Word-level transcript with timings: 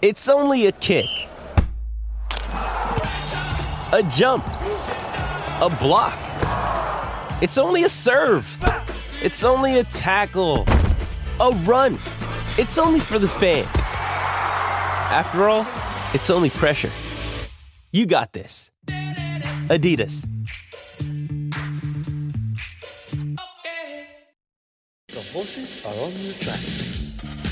It's 0.00 0.28
only 0.28 0.66
a 0.66 0.72
kick, 0.72 1.08
a 2.52 4.08
jump, 4.12 4.46
a 4.46 5.76
block. 5.80 6.16
It's 7.42 7.58
only 7.58 7.82
a 7.82 7.88
serve. 7.88 8.46
It's 9.20 9.42
only 9.42 9.80
a 9.80 9.82
tackle, 9.82 10.66
a 11.40 11.50
run. 11.64 11.94
It's 12.58 12.78
only 12.78 13.00
for 13.00 13.18
the 13.18 13.26
fans. 13.26 13.66
After 15.10 15.48
all, 15.48 15.66
it's 16.14 16.30
only 16.30 16.50
pressure. 16.50 16.92
You 17.90 18.06
got 18.06 18.32
this. 18.32 18.70
Adidas. 19.66 20.28
The 25.08 25.20
horses 25.32 25.84
are 25.84 26.04
on 26.04 26.12
the 26.12 26.36
track. 26.38 27.47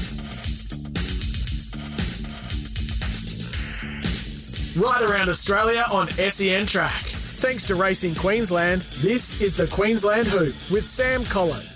Right 4.77 5.01
around 5.01 5.31
Australia 5.31 5.87
on 5.91 6.09
SEN 6.09 6.67
Track. 6.67 7.03
Thanks 7.41 7.65
to 7.65 7.75
Racing 7.75 8.15
Queensland, 8.15 8.85
this 8.99 9.41
is 9.41 9.57
the 9.57 9.67
Queensland 9.69 10.29
Hoop 10.29 10.55
with 10.71 10.85
Sam 10.85 11.25
Collett. 11.25 11.67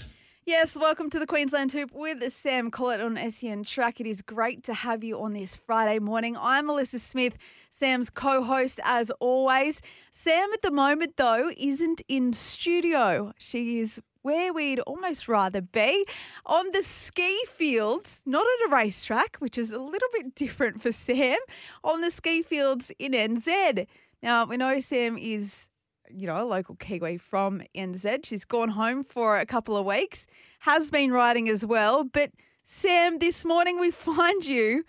Yes, 0.44 0.76
welcome 0.76 1.08
to 1.08 1.18
the 1.18 1.26
Queensland 1.26 1.72
Hoop 1.72 1.92
with 1.94 2.30
Sam 2.30 2.70
Collett 2.70 3.00
on 3.00 3.16
SEN 3.30 3.64
Track. 3.64 4.02
It 4.02 4.06
is 4.06 4.20
great 4.20 4.64
to 4.64 4.74
have 4.74 5.02
you 5.02 5.18
on 5.18 5.32
this 5.32 5.56
Friday 5.56 5.98
morning. 5.98 6.36
I'm 6.38 6.66
Alissa 6.66 7.00
Smith, 7.00 7.38
Sam's 7.70 8.10
co 8.10 8.44
host 8.44 8.78
as 8.84 9.10
always. 9.12 9.80
Sam, 10.10 10.50
at 10.52 10.60
the 10.60 10.70
moment, 10.70 11.16
though, 11.16 11.50
isn't 11.56 12.02
in 12.06 12.34
studio. 12.34 13.32
She 13.38 13.78
is 13.78 13.98
where 14.22 14.52
we'd 14.52 14.80
almost 14.80 15.28
rather 15.28 15.60
be 15.60 16.04
on 16.46 16.66
the 16.72 16.82
ski 16.82 17.38
fields, 17.46 18.22
not 18.26 18.44
at 18.46 18.68
a 18.68 18.74
racetrack, 18.74 19.36
which 19.38 19.56
is 19.56 19.72
a 19.72 19.78
little 19.78 20.08
bit 20.12 20.34
different 20.34 20.82
for 20.82 20.92
Sam, 20.92 21.38
on 21.82 22.00
the 22.00 22.10
ski 22.10 22.42
fields 22.42 22.92
in 22.98 23.12
NZ. 23.12 23.86
Now, 24.22 24.44
we 24.44 24.56
know 24.56 24.80
Sam 24.80 25.16
is 25.16 25.68
you 26.12 26.26
know, 26.26 26.42
a 26.42 26.44
local 26.44 26.74
Kiwi 26.76 27.18
from 27.18 27.62
NZ. 27.74 28.26
She's 28.26 28.44
gone 28.44 28.70
home 28.70 29.04
for 29.04 29.38
a 29.38 29.46
couple 29.46 29.76
of 29.76 29.86
weeks, 29.86 30.26
has 30.60 30.90
been 30.90 31.12
riding 31.12 31.48
as 31.48 31.64
well. 31.64 32.04
But 32.04 32.32
Sam, 32.64 33.18
this 33.18 33.44
morning 33.44 33.78
we 33.78 33.90
find 33.90 34.44
you 34.44 34.84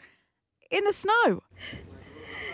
in 0.70 0.84
the 0.84 0.94
snow. 0.94 1.44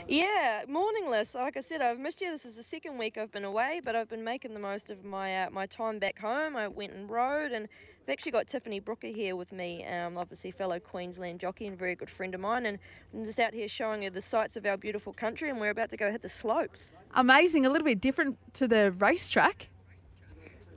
Yeah, 0.09 0.63
morning, 0.69 1.09
Liz. 1.09 1.36
Like 1.36 1.58
I 1.58 1.59
said, 1.59 1.81
I've 1.81 2.00
missed 2.00 2.22
you. 2.22 2.31
This 2.31 2.45
is 2.45 2.55
the 2.55 2.63
second 2.63 2.97
week 2.97 3.17
I've 3.17 3.31
been 3.31 3.44
away, 3.44 3.81
but 3.83 3.94
I've 3.94 4.08
been 4.08 4.23
making 4.23 4.53
the 4.53 4.59
most 4.59 4.89
of 4.89 5.03
my 5.03 5.44
uh, 5.44 5.49
my 5.49 5.66
time 5.66 5.99
back 5.99 6.17
home. 6.17 6.55
I 6.55 6.69
went 6.69 6.94
and 6.94 7.09
rode, 7.09 7.52
and 7.52 7.67
I've 8.03 8.09
actually 8.14 8.31
got 8.31 8.47
Tiffany 8.47 8.80
Brooker 8.80 9.08
here 9.08 9.36
with 9.36 9.52
me, 9.52 9.86
um, 9.86 10.17
obviously 10.17 10.52
fellow 10.52 10.80
Queensland 10.80 11.41
jockey 11.41 11.67
and 11.67 11.77
very 11.77 11.94
good 11.94 12.09
friend 12.09 12.33
of 12.33 12.39
mine, 12.39 12.67
and 12.67 12.80
I'm 13.14 13.25
just 13.25 13.38
out 13.38 13.53
here 13.53 13.67
showing 13.67 14.03
her 14.03 14.09
the 14.09 14.22
sights 14.22 14.55
of 14.55 14.66
our 14.66 14.77
beautiful 14.77 15.11
country, 15.11 15.49
and 15.49 15.59
we're 15.59 15.72
about 15.72 15.89
to 15.89 15.97
go 15.97 16.09
hit 16.09 16.21
the 16.21 16.30
slopes. 16.30 16.94
Amazing, 17.16 17.66
a 17.66 17.69
little 17.69 17.86
bit 17.86 17.99
different 17.99 18.38
to 18.53 18.66
the 18.66 18.94
racetrack. 18.94 19.67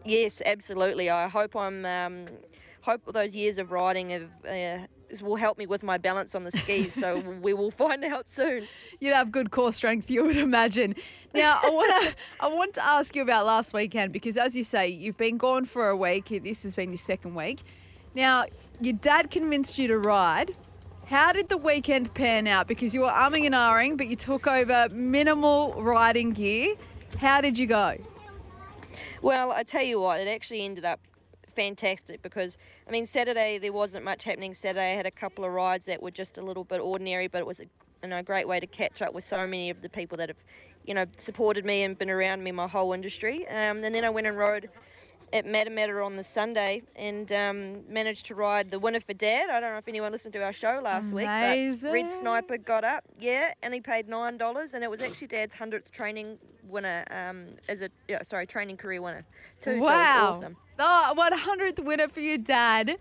Yes, 0.04 0.42
absolutely. 0.44 1.08
I 1.08 1.28
hope 1.28 1.54
I'm. 1.54 1.84
Um, 1.84 2.26
hope 2.80 3.02
those 3.12 3.36
years 3.36 3.58
of 3.58 3.70
riding 3.70 4.10
have. 4.10 4.30
Uh, 4.44 4.86
will 5.20 5.36
help 5.36 5.58
me 5.58 5.66
with 5.66 5.82
my 5.82 5.98
balance 5.98 6.34
on 6.34 6.44
the 6.44 6.50
skis. 6.50 6.94
So 6.94 7.18
we 7.42 7.52
will 7.52 7.70
find 7.70 8.04
out 8.04 8.28
soon. 8.28 8.66
You'd 9.00 9.14
have 9.14 9.32
good 9.32 9.50
core 9.50 9.72
strength, 9.72 10.10
you 10.10 10.24
would 10.24 10.36
imagine. 10.36 10.94
Now 11.34 11.60
I 11.62 11.70
want 11.70 12.02
to 12.02 12.14
I 12.40 12.48
want 12.48 12.74
to 12.74 12.84
ask 12.84 13.16
you 13.16 13.22
about 13.22 13.46
last 13.46 13.74
weekend 13.74 14.12
because, 14.12 14.36
as 14.36 14.54
you 14.54 14.64
say, 14.64 14.88
you've 14.88 15.16
been 15.16 15.36
gone 15.36 15.64
for 15.64 15.88
a 15.88 15.96
week. 15.96 16.28
This 16.42 16.62
has 16.62 16.74
been 16.74 16.90
your 16.90 16.98
second 16.98 17.34
week. 17.34 17.62
Now 18.14 18.44
your 18.80 18.94
dad 18.94 19.30
convinced 19.30 19.78
you 19.78 19.88
to 19.88 19.98
ride. 19.98 20.54
How 21.06 21.32
did 21.32 21.48
the 21.48 21.56
weekend 21.56 22.14
pan 22.14 22.46
out? 22.46 22.68
Because 22.68 22.94
you 22.94 23.00
were 23.00 23.08
umming 23.08 23.44
and 23.44 23.54
ahhing, 23.54 23.96
but 23.96 24.06
you 24.06 24.14
took 24.14 24.46
over 24.46 24.88
minimal 24.92 25.74
riding 25.82 26.30
gear. 26.30 26.76
How 27.18 27.40
did 27.40 27.58
you 27.58 27.66
go? 27.66 27.96
Well, 29.20 29.50
I 29.50 29.64
tell 29.64 29.82
you 29.82 30.00
what, 30.00 30.20
it 30.20 30.28
actually 30.28 30.64
ended 30.64 30.84
up 30.84 31.00
fantastic 31.60 32.22
because 32.22 32.56
I 32.88 32.90
mean 32.90 33.04
Saturday 33.04 33.58
there 33.58 33.72
wasn't 33.72 34.02
much 34.02 34.24
happening. 34.24 34.54
Saturday 34.54 34.92
I 34.92 34.96
had 34.96 35.04
a 35.04 35.10
couple 35.10 35.44
of 35.44 35.52
rides 35.52 35.84
that 35.86 36.02
were 36.02 36.10
just 36.10 36.38
a 36.38 36.42
little 36.42 36.64
bit 36.64 36.80
ordinary, 36.80 37.28
but 37.28 37.40
it 37.40 37.46
was 37.46 37.60
a 37.60 37.66
you 38.02 38.08
know, 38.08 38.16
a 38.16 38.22
great 38.22 38.48
way 38.48 38.58
to 38.58 38.66
catch 38.66 39.02
up 39.02 39.12
with 39.12 39.24
so 39.24 39.46
many 39.46 39.68
of 39.68 39.82
the 39.82 39.90
people 39.90 40.16
that 40.16 40.30
have 40.30 40.38
you 40.86 40.94
know 40.94 41.04
supported 41.18 41.66
me 41.66 41.82
and 41.82 41.98
been 41.98 42.08
around 42.08 42.42
me 42.42 42.50
my 42.50 42.66
whole 42.66 42.94
industry. 42.94 43.46
Um, 43.48 43.84
and 43.84 43.94
then 43.94 44.06
I 44.06 44.08
went 44.08 44.26
and 44.26 44.38
rode 44.38 44.70
at 45.32 45.46
Matamata 45.46 46.04
on 46.04 46.16
the 46.16 46.24
Sunday 46.24 46.82
and 46.96 47.30
um, 47.32 47.92
managed 47.92 48.26
to 48.26 48.34
ride 48.34 48.70
the 48.70 48.78
winner 48.78 49.00
for 49.00 49.14
Dad. 49.14 49.50
I 49.50 49.60
don't 49.60 49.70
know 49.72 49.78
if 49.78 49.88
anyone 49.88 50.12
listened 50.12 50.32
to 50.34 50.42
our 50.42 50.52
show 50.52 50.80
last 50.82 51.12
Amazing. 51.12 51.70
week, 51.70 51.80
but 51.82 51.92
Red 51.92 52.10
Sniper 52.10 52.58
got 52.58 52.84
up, 52.84 53.04
yeah, 53.18 53.52
and 53.62 53.72
he 53.72 53.80
paid 53.80 54.08
nine 54.08 54.38
dollars, 54.38 54.74
and 54.74 54.82
it 54.82 54.90
was 54.90 55.00
actually 55.00 55.28
Dad's 55.28 55.54
hundredth 55.54 55.92
training 55.92 56.38
winner, 56.68 57.04
um, 57.10 57.54
as 57.68 57.82
a 57.82 57.90
yeah, 58.08 58.22
sorry 58.22 58.46
training 58.46 58.76
career 58.76 59.02
winner 59.02 59.24
too. 59.60 59.78
Wow. 59.78 60.32
So 60.32 60.46
awesome. 60.46 60.56
Oh, 60.78 61.14
100th 61.16 61.84
winner 61.84 62.08
for 62.08 62.20
your 62.20 62.38
dad. 62.38 62.96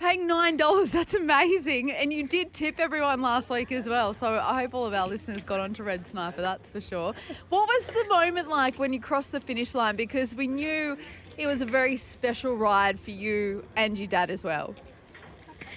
Paying 0.00 0.28
$9, 0.28 0.90
that's 0.90 1.14
amazing. 1.14 1.92
And 1.92 2.12
you 2.12 2.26
did 2.26 2.52
tip 2.52 2.80
everyone 2.80 3.22
last 3.22 3.48
week 3.48 3.70
as 3.72 3.86
well. 3.86 4.12
So 4.12 4.26
I 4.26 4.62
hope 4.62 4.74
all 4.74 4.84
of 4.84 4.92
our 4.92 5.06
listeners 5.06 5.44
got 5.44 5.60
onto 5.60 5.82
Red 5.82 6.06
Sniper, 6.06 6.42
that's 6.42 6.70
for 6.70 6.80
sure. 6.80 7.14
What 7.48 7.68
was 7.68 7.86
the 7.86 8.04
moment 8.08 8.48
like 8.48 8.78
when 8.78 8.92
you 8.92 9.00
crossed 9.00 9.32
the 9.32 9.40
finish 9.40 9.74
line? 9.74 9.96
Because 9.96 10.34
we 10.34 10.46
knew 10.46 10.98
it 11.38 11.46
was 11.46 11.62
a 11.62 11.66
very 11.66 11.96
special 11.96 12.56
ride 12.56 12.98
for 12.98 13.12
you 13.12 13.64
and 13.76 13.96
your 13.98 14.08
dad 14.08 14.30
as 14.30 14.42
well. 14.42 14.74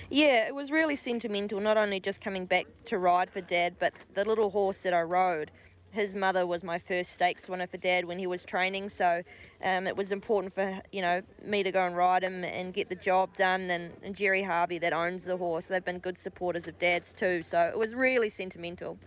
Yeah, 0.09 0.47
it 0.47 0.55
was 0.55 0.71
really 0.71 0.95
sentimental, 0.95 1.59
not 1.59 1.77
only 1.77 1.99
just 1.99 2.21
coming 2.21 2.45
back 2.45 2.65
to 2.85 2.97
ride 2.97 3.29
for 3.29 3.41
dad, 3.41 3.75
but 3.77 3.93
the 4.13 4.25
little 4.25 4.49
horse 4.49 4.81
that 4.83 4.93
I 4.93 5.01
rode 5.01 5.51
his 5.91 6.15
mother 6.15 6.45
was 6.45 6.63
my 6.63 6.77
first 6.77 7.11
stakes 7.11 7.49
winner 7.49 7.67
for 7.67 7.77
dad 7.77 8.05
when 8.05 8.19
he 8.19 8.27
was 8.27 8.45
training 8.45 8.89
so 8.89 9.21
um, 9.63 9.87
it 9.87 9.95
was 9.95 10.11
important 10.11 10.53
for 10.53 10.79
you 10.91 11.01
know 11.01 11.21
me 11.43 11.63
to 11.63 11.71
go 11.71 11.85
and 11.85 11.95
ride 11.95 12.23
him 12.23 12.43
and 12.43 12.73
get 12.73 12.89
the 12.89 12.95
job 12.95 13.35
done 13.35 13.69
and, 13.69 13.91
and 14.03 14.15
jerry 14.15 14.43
harvey 14.43 14.77
that 14.77 14.93
owns 14.93 15.25
the 15.25 15.37
horse 15.37 15.67
they've 15.67 15.85
been 15.85 15.99
good 15.99 16.17
supporters 16.17 16.67
of 16.67 16.77
dad's 16.77 17.13
too 17.13 17.41
so 17.41 17.61
it 17.61 17.77
was 17.77 17.95
really 17.95 18.29
sentimental 18.29 18.97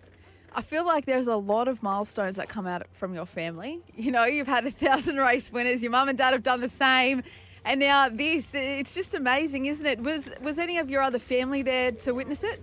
I 0.52 0.62
feel 0.62 0.84
like 0.84 1.04
there's 1.04 1.28
a 1.28 1.36
lot 1.36 1.68
of 1.68 1.82
milestones 1.82 2.34
that 2.34 2.48
come 2.48 2.66
out 2.66 2.86
from 2.92 3.14
your 3.14 3.26
family. 3.26 3.80
You 3.94 4.10
know, 4.10 4.24
you've 4.24 4.46
had 4.46 4.64
a 4.64 4.70
thousand 4.70 5.18
race 5.18 5.52
winners, 5.52 5.82
your 5.82 5.92
mum 5.92 6.08
and 6.08 6.16
dad 6.16 6.32
have 6.32 6.42
done 6.42 6.60
the 6.60 6.68
same. 6.68 7.22
And 7.64 7.78
now 7.78 8.08
this, 8.08 8.54
it's 8.54 8.94
just 8.94 9.14
amazing, 9.14 9.66
isn't 9.66 9.84
it? 9.86 10.00
Was 10.00 10.32
was 10.40 10.58
any 10.58 10.78
of 10.78 10.88
your 10.88 11.02
other 11.02 11.18
family 11.18 11.62
there 11.62 11.92
to 11.92 12.14
witness 12.14 12.42
it? 12.42 12.60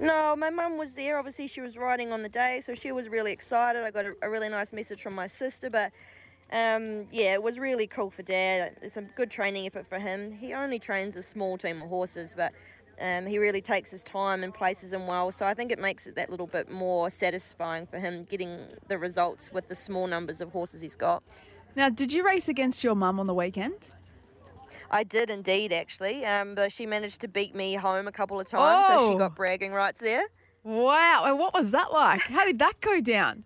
No, 0.00 0.34
my 0.36 0.50
mum 0.50 0.78
was 0.78 0.94
there. 0.94 1.18
Obviously, 1.18 1.46
she 1.46 1.60
was 1.60 1.76
riding 1.76 2.12
on 2.12 2.22
the 2.22 2.28
day, 2.28 2.60
so 2.60 2.74
she 2.74 2.92
was 2.92 3.08
really 3.08 3.32
excited. 3.32 3.84
I 3.84 3.90
got 3.90 4.06
a, 4.06 4.14
a 4.22 4.30
really 4.30 4.48
nice 4.48 4.72
message 4.72 5.02
from 5.02 5.14
my 5.14 5.26
sister, 5.26 5.70
but 5.70 5.92
um, 6.52 7.06
yeah, 7.10 7.34
it 7.34 7.42
was 7.42 7.58
really 7.58 7.86
cool 7.86 8.10
for 8.10 8.22
Dad. 8.22 8.76
It's 8.82 8.96
a 8.96 9.02
good 9.02 9.30
training 9.30 9.66
effort 9.66 9.86
for 9.86 9.98
him. 9.98 10.32
He 10.32 10.52
only 10.54 10.78
trains 10.78 11.16
a 11.16 11.22
small 11.22 11.56
team 11.56 11.82
of 11.82 11.88
horses, 11.88 12.34
but 12.36 12.52
um, 13.00 13.26
he 13.26 13.38
really 13.38 13.60
takes 13.60 13.90
his 13.90 14.02
time 14.02 14.44
and 14.44 14.52
places 14.52 14.90
them 14.90 15.06
well. 15.06 15.30
So 15.32 15.46
I 15.46 15.54
think 15.54 15.72
it 15.72 15.78
makes 15.78 16.06
it 16.06 16.14
that 16.16 16.30
little 16.30 16.46
bit 16.46 16.70
more 16.70 17.08
satisfying 17.08 17.86
for 17.86 17.98
him 17.98 18.22
getting 18.22 18.58
the 18.88 18.98
results 18.98 19.52
with 19.52 19.68
the 19.68 19.74
small 19.74 20.06
numbers 20.06 20.40
of 20.40 20.50
horses 20.50 20.82
he's 20.82 20.96
got. 20.96 21.22
Now, 21.74 21.88
did 21.88 22.12
you 22.12 22.24
race 22.24 22.48
against 22.48 22.84
your 22.84 22.94
mum 22.94 23.18
on 23.18 23.26
the 23.26 23.34
weekend? 23.34 23.88
I 24.90 25.04
did 25.04 25.30
indeed, 25.30 25.72
actually. 25.72 26.24
Um, 26.24 26.54
but 26.54 26.72
she 26.72 26.86
managed 26.86 27.20
to 27.22 27.28
beat 27.28 27.54
me 27.54 27.74
home 27.74 28.06
a 28.08 28.12
couple 28.12 28.38
of 28.40 28.46
times, 28.46 28.86
so 28.86 29.08
she 29.08 29.14
Oh. 29.14 29.18
got 29.18 29.34
bragging 29.34 29.72
rights 29.72 30.00
there. 30.00 30.24
Wow. 30.64 31.24
And 31.26 31.38
what 31.38 31.54
was 31.54 31.70
that 31.72 31.92
like? 31.92 32.20
How 32.22 32.44
did 32.44 32.58
that 32.60 32.80
go 32.80 33.00
down? 33.00 33.44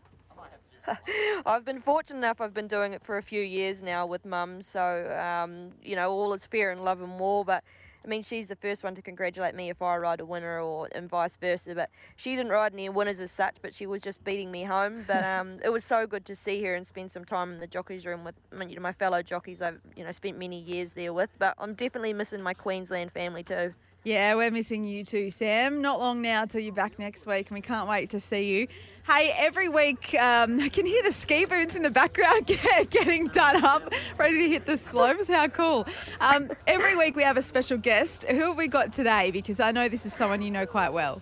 I've 1.46 1.64
been 1.64 1.80
fortunate 1.80 2.18
enough. 2.18 2.40
I've 2.40 2.54
been 2.54 2.68
doing 2.68 2.92
it 2.92 3.02
for 3.02 3.16
a 3.16 3.22
few 3.22 3.42
years 3.42 3.82
now 3.82 4.06
with 4.06 4.24
mum, 4.24 4.62
so 4.62 5.10
um, 5.18 5.72
you 5.82 5.96
know 5.96 6.10
all 6.12 6.32
is 6.32 6.46
fair 6.46 6.70
in 6.70 6.82
love 6.84 7.02
and 7.02 7.18
war. 7.18 7.44
But 7.44 7.64
I 8.06 8.08
mean, 8.08 8.22
she's 8.22 8.46
the 8.46 8.56
first 8.56 8.84
one 8.84 8.94
to 8.94 9.02
congratulate 9.02 9.56
me 9.56 9.68
if 9.68 9.82
I 9.82 9.96
ride 9.96 10.20
a 10.20 10.24
winner, 10.24 10.60
or 10.60 10.88
and 10.92 11.10
vice 11.10 11.36
versa. 11.36 11.74
But 11.74 11.90
she 12.14 12.36
didn't 12.36 12.52
ride 12.52 12.72
any 12.72 12.88
winners 12.88 13.20
as 13.20 13.32
such, 13.32 13.56
but 13.60 13.74
she 13.74 13.86
was 13.86 14.00
just 14.00 14.22
beating 14.22 14.52
me 14.52 14.62
home. 14.62 15.04
But 15.06 15.24
um, 15.38 15.58
it 15.64 15.70
was 15.70 15.84
so 15.84 16.06
good 16.06 16.24
to 16.26 16.36
see 16.36 16.62
her 16.62 16.74
and 16.74 16.86
spend 16.86 17.10
some 17.10 17.24
time 17.24 17.52
in 17.54 17.58
the 17.58 17.66
jockeys 17.66 18.06
room 18.06 18.22
with 18.22 18.36
you 18.68 18.76
know 18.76 18.82
my 18.82 18.92
fellow 18.92 19.22
jockeys. 19.22 19.60
I've 19.60 19.80
you 19.96 20.04
know 20.04 20.12
spent 20.12 20.38
many 20.38 20.60
years 20.60 20.92
there 20.92 21.12
with, 21.12 21.36
but 21.38 21.54
I'm 21.58 21.74
definitely 21.74 22.12
missing 22.12 22.42
my 22.42 22.54
Queensland 22.54 23.10
family 23.12 23.42
too. 23.42 23.74
Yeah, 24.06 24.36
we're 24.36 24.52
missing 24.52 24.84
you 24.84 25.04
too, 25.04 25.32
Sam. 25.32 25.82
Not 25.82 25.98
long 25.98 26.22
now 26.22 26.44
till 26.44 26.60
you're 26.60 26.72
back 26.72 26.96
next 26.96 27.26
week, 27.26 27.48
and 27.48 27.56
we 27.56 27.60
can't 27.60 27.88
wait 27.88 28.08
to 28.10 28.20
see 28.20 28.44
you. 28.44 28.68
Hey, 29.04 29.34
every 29.36 29.68
week 29.68 30.14
um, 30.14 30.60
I 30.60 30.68
can 30.72 30.86
hear 30.86 31.02
the 31.02 31.10
ski 31.10 31.44
boots 31.44 31.74
in 31.74 31.82
the 31.82 31.90
background 31.90 32.46
get, 32.46 32.88
getting 32.90 33.26
done 33.26 33.64
up, 33.64 33.92
ready 34.16 34.38
to 34.42 34.48
hit 34.48 34.64
the 34.64 34.78
slopes. 34.78 35.26
How 35.26 35.48
cool! 35.48 35.88
Um, 36.20 36.52
every 36.68 36.94
week 36.94 37.16
we 37.16 37.24
have 37.24 37.36
a 37.36 37.42
special 37.42 37.78
guest. 37.78 38.22
Who 38.22 38.42
have 38.42 38.56
we 38.56 38.68
got 38.68 38.92
today? 38.92 39.32
Because 39.32 39.58
I 39.58 39.72
know 39.72 39.88
this 39.88 40.06
is 40.06 40.14
someone 40.14 40.40
you 40.40 40.52
know 40.52 40.66
quite 40.66 40.92
well. 40.92 41.20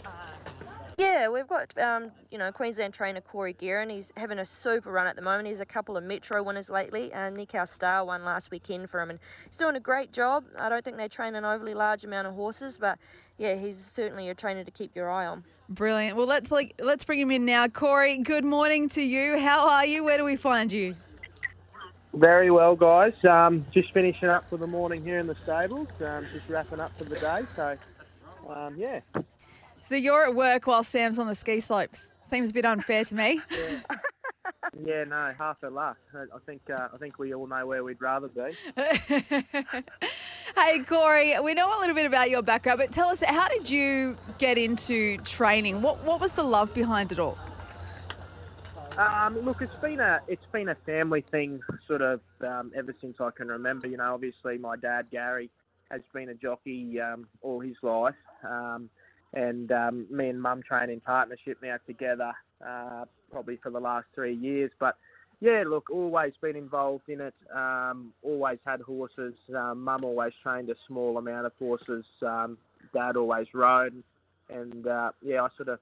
Yeah, 0.97 1.29
we've 1.29 1.49
got 1.49 1.77
um, 1.79 2.13
you 2.31 2.39
know 2.39 2.53
Queensland 2.53 2.95
trainer 2.95 3.21
Corey 3.21 3.53
Guerin. 3.53 3.91
He's 3.91 4.13
having 4.17 4.39
a 4.39 4.45
super 4.45 4.93
run 4.93 5.07
at 5.07 5.17
the 5.17 5.23
moment. 5.23 5.49
He's 5.49 5.61
a 5.61 5.67
couple 5.67 5.97
of 5.97 6.05
Metro 6.05 6.43
winners 6.43 6.71
lately. 6.71 7.13
Uh, 7.13 7.31
Nick 7.31 7.55
Our 7.55 7.67
Star 7.67 8.05
won 8.05 8.25
last 8.25 8.51
weekend 8.51 8.89
for 8.91 9.01
him, 9.01 9.11
and 9.11 9.19
he's 9.47 9.57
doing 9.57 9.75
a 9.75 9.81
great 9.81 10.13
job. 10.13 10.45
I 10.59 10.69
don't 10.69 10.85
think 10.85 10.97
they 10.97 11.09
train 11.09 11.35
an 11.35 11.45
overly 11.45 11.75
large 11.75 12.05
amount 12.05 12.29
of 12.29 12.35
horses, 12.35 12.79
but 12.79 12.99
yeah, 13.39 13.57
he's 13.57 13.79
certainly 13.79 14.29
a 14.29 14.35
trainer 14.35 14.63
to 14.63 14.71
keep 14.71 14.95
your 14.95 15.11
eye 15.11 15.27
on. 15.27 15.45
Brilliant. 15.69 16.17
Well, 16.17 16.27
let's 16.27 16.53
like 16.53 16.75
let's 16.79 17.05
bring 17.05 17.19
him 17.19 17.31
in 17.31 17.45
now. 17.45 17.67
Corey, 17.67 18.19
good 18.19 18.45
morning 18.45 18.89
to 18.91 19.03
you. 19.03 19.39
How 19.39 19.69
are 19.69 19.87
you? 19.87 20.05
Where 20.05 20.19
do 20.19 20.25
we 20.25 20.37
find 20.37 20.71
you? 20.71 20.95
Very 22.13 22.53
well, 22.53 22.77
guys. 22.77 23.15
Um, 23.29 23.67
just 23.73 23.93
finishing 23.93 24.29
up 24.29 24.49
for 24.49 24.57
the 24.57 24.69
morning 24.69 25.03
here 25.03 25.19
in 25.19 25.27
the 25.27 25.37
stables. 25.43 25.89
Um, 26.01 26.27
just 26.33 26.49
wrapping 26.49 26.79
up 26.79 26.97
for 26.97 27.05
the 27.05 27.17
day. 27.17 27.41
So, 27.57 27.77
um, 28.49 28.77
yeah. 28.77 29.01
So 29.85 29.97
you're 29.97 30.25
at 30.25 30.35
work 30.35 30.67
while 30.67 30.83
Sam's 30.83 31.19
on 31.19 31.27
the 31.27 31.35
ski 31.35 31.61
slopes. 31.61 32.11
Seems 32.23 32.51
a 32.51 32.55
bit 32.55 32.65
unfair 32.65 33.05
to 33.05 33.15
me. 33.15 33.41
Yeah, 34.85 35.05
no, 35.05 35.33
half 35.39 35.63
a. 35.63 35.69
I 35.69 35.93
I 36.15 36.39
think 36.45 36.63
uh, 36.69 36.89
I 36.93 36.97
think 36.99 37.19
we 37.19 37.33
all 37.33 37.47
know 37.47 37.67
where 37.67 37.85
we'd 37.85 38.01
rather 38.01 38.29
be. 38.29 38.51
hey, 40.57 40.83
Corey, 40.87 41.39
we 41.41 41.55
know 41.55 41.79
a 41.79 41.81
little 41.81 41.95
bit 41.95 42.07
about 42.07 42.29
your 42.29 42.43
background, 42.43 42.79
but 42.79 42.93
tell 42.93 43.09
us, 43.09 43.23
how 43.23 43.49
did 43.49 43.71
you 43.71 44.19
get 44.39 44.59
into 44.59 45.17
training? 45.19 45.81
What 45.81 46.03
What 46.05 46.21
was 46.21 46.33
the 46.33 46.43
love 46.43 46.75
behind 46.75 47.13
it 47.13 47.19
all? 47.19 47.39
Um, 48.99 49.41
look, 49.41 49.63
it's 49.63 49.75
been 49.81 50.01
a 50.01 50.21
it's 50.29 50.47
been 50.53 50.69
a 50.69 50.77
family 50.87 51.25
thing, 51.31 51.61
sort 51.87 52.03
of 52.03 52.21
um, 52.41 52.73
ever 52.77 52.95
since 53.01 53.17
I 53.21 53.31
can 53.31 53.49
remember. 53.49 53.87
You 53.87 53.97
know, 53.97 54.13
obviously 54.13 54.59
my 54.59 54.77
dad 54.77 55.07
Gary 55.11 55.51
has 55.91 56.03
been 56.13 56.29
a 56.31 56.35
jockey 56.35 57.01
um, 57.01 57.27
all 57.41 57.61
his 57.61 57.77
life, 57.83 58.15
um, 58.49 58.91
and 59.35 59.71
um, 59.73 60.07
me 60.11 60.29
and 60.29 60.41
Mum 60.41 60.63
train 60.63 60.91
in 60.91 61.01
partnership 61.01 61.59
now 61.63 61.77
together, 61.87 62.33
uh, 62.67 63.05
probably 63.31 63.59
for 63.63 63.71
the 63.71 63.81
last 63.81 64.07
three 64.15 64.35
years. 64.35 64.71
But 64.79 64.97
yeah, 65.41 65.65
look, 65.67 65.91
always 65.91 66.33
been 66.41 66.57
involved 66.57 67.09
in 67.09 67.21
it. 67.21 67.35
Um, 67.55 68.13
always 68.23 68.59
had 68.65 68.81
horses. 68.81 69.35
Um, 69.55 69.83
Mum 69.83 70.05
always 70.05 70.33
trained 70.43 70.71
a 70.71 70.75
small 70.87 71.19
amount 71.19 71.47
of 71.47 71.53
horses. 71.59 72.05
Um, 72.23 72.57
Dad 72.93 73.17
always 73.17 73.47
rode, 73.53 74.03
and 74.49 74.87
uh, 74.87 75.11
yeah, 75.23 75.43
I 75.43 75.49
sort 75.57 75.69
of 75.69 75.81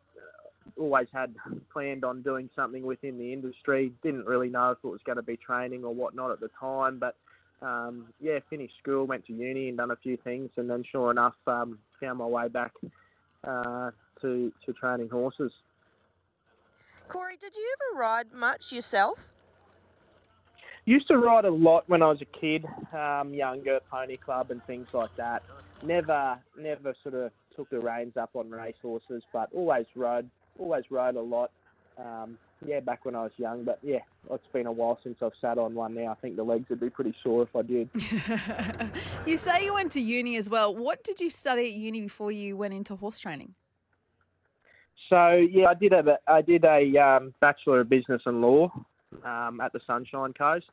always 0.79 1.09
had 1.13 1.35
planned 1.73 2.05
on 2.05 2.23
doing 2.23 2.49
something 2.57 2.85
within 2.85 3.19
the 3.19 3.33
industry. 3.33 3.93
Didn't 4.03 4.25
really 4.25 4.49
know 4.49 4.71
if 4.71 4.79
it 4.83 4.87
was 4.87 5.01
going 5.05 5.17
to 5.17 5.23
be 5.23 5.37
training 5.37 5.85
or 5.85 5.95
whatnot 5.95 6.31
at 6.31 6.41
the 6.41 6.49
time, 6.59 6.99
but 6.99 7.17
um, 7.61 8.07
yeah, 8.21 8.39
finished 8.49 8.75
school, 8.83 9.05
went 9.05 9.27
to 9.27 9.33
uni, 9.33 9.69
and 9.69 9.77
done 9.77 9.91
a 9.91 9.97
few 9.97 10.17
things, 10.17 10.51
and 10.57 10.71
then 10.71 10.85
sure 10.91 11.11
enough, 11.11 11.35
um, 11.47 11.79
found 12.01 12.19
my 12.19 12.27
way 12.27 12.49
back 12.49 12.73
uh, 13.45 13.91
to 14.21 14.53
to 14.65 14.73
training 14.73 15.09
horses. 15.09 15.53
Corey, 17.09 17.37
did 17.41 17.55
you 17.55 17.75
ever 17.93 18.01
ride 18.01 18.33
much 18.33 18.73
yourself? 18.73 19.33
Used 20.85 21.07
to 21.09 21.19
ride 21.19 21.45
a 21.45 21.51
lot 21.51 21.89
when 21.89 22.03
I 22.03 22.07
was 22.07 22.21
a 22.23 22.39
kid, 22.41 22.65
um, 22.93 23.33
younger, 23.35 23.79
pony 23.91 24.17
club 24.17 24.51
and 24.51 24.65
things 24.65 24.89
like 24.93 25.15
that. 25.17 25.43
Never, 25.85 26.39
never 26.59 26.95
sort 27.03 27.15
of 27.15 27.31
took 27.55 27.71
the 27.71 27.79
reins 27.79 28.17
up 28.17 28.31
on 28.35 28.51
race 28.51 28.75
horses, 28.83 29.23
but 29.33 29.49
always 29.53 29.87
rode, 29.95 30.29
always 30.59 30.85
rode 30.91 31.15
a 31.17 31.21
lot. 31.21 31.53
Um, 31.99 32.39
yeah, 32.65 32.81
back 32.81 33.05
when 33.05 33.15
I 33.15 33.23
was 33.25 33.33
young, 33.37 33.65
but 33.65 33.79
yeah, 33.83 33.99
it's 34.31 34.47
been 34.53 34.67
a 34.67 34.73
while 34.73 34.99
since 35.03 35.17
I've 35.21 35.33
sat 35.41 35.59
on 35.59 35.75
one 35.75 35.95
now. 35.95 36.13
I 36.13 36.15
think 36.15 36.37
the 36.37 36.43
legs 36.43 36.69
would 36.71 36.81
be 36.81 36.91
pretty 36.91 37.15
sore 37.23 37.43
if 37.43 37.55
I 37.57 37.63
did. 37.63 37.91
you 39.27 39.37
say 39.37 39.65
you 39.65 39.75
went 39.75 39.93
to 39.93 40.01
uni 40.01 40.37
as 40.37 40.49
well. 40.49 40.75
What 40.75 41.03
did 41.03 41.21
you 41.21 41.29
study 41.29 41.67
at 41.67 41.73
uni 41.73 42.03
before 42.03 42.33
you 42.33 42.57
went 42.57 42.75
into 42.75 42.97
horse 42.97 43.19
training? 43.19 43.55
So 45.09 45.33
yeah, 45.33 45.67
I 45.67 45.75
did 45.75 45.93
a 45.93 46.19
I 46.27 46.41
did 46.41 46.65
a 46.65 46.97
um, 46.99 47.35
bachelor 47.41 47.81
of 47.81 47.89
business 47.89 48.23
and 48.25 48.41
law 48.41 48.73
um, 49.25 49.61
at 49.61 49.73
the 49.73 49.81
Sunshine 49.87 50.33
Coast, 50.33 50.71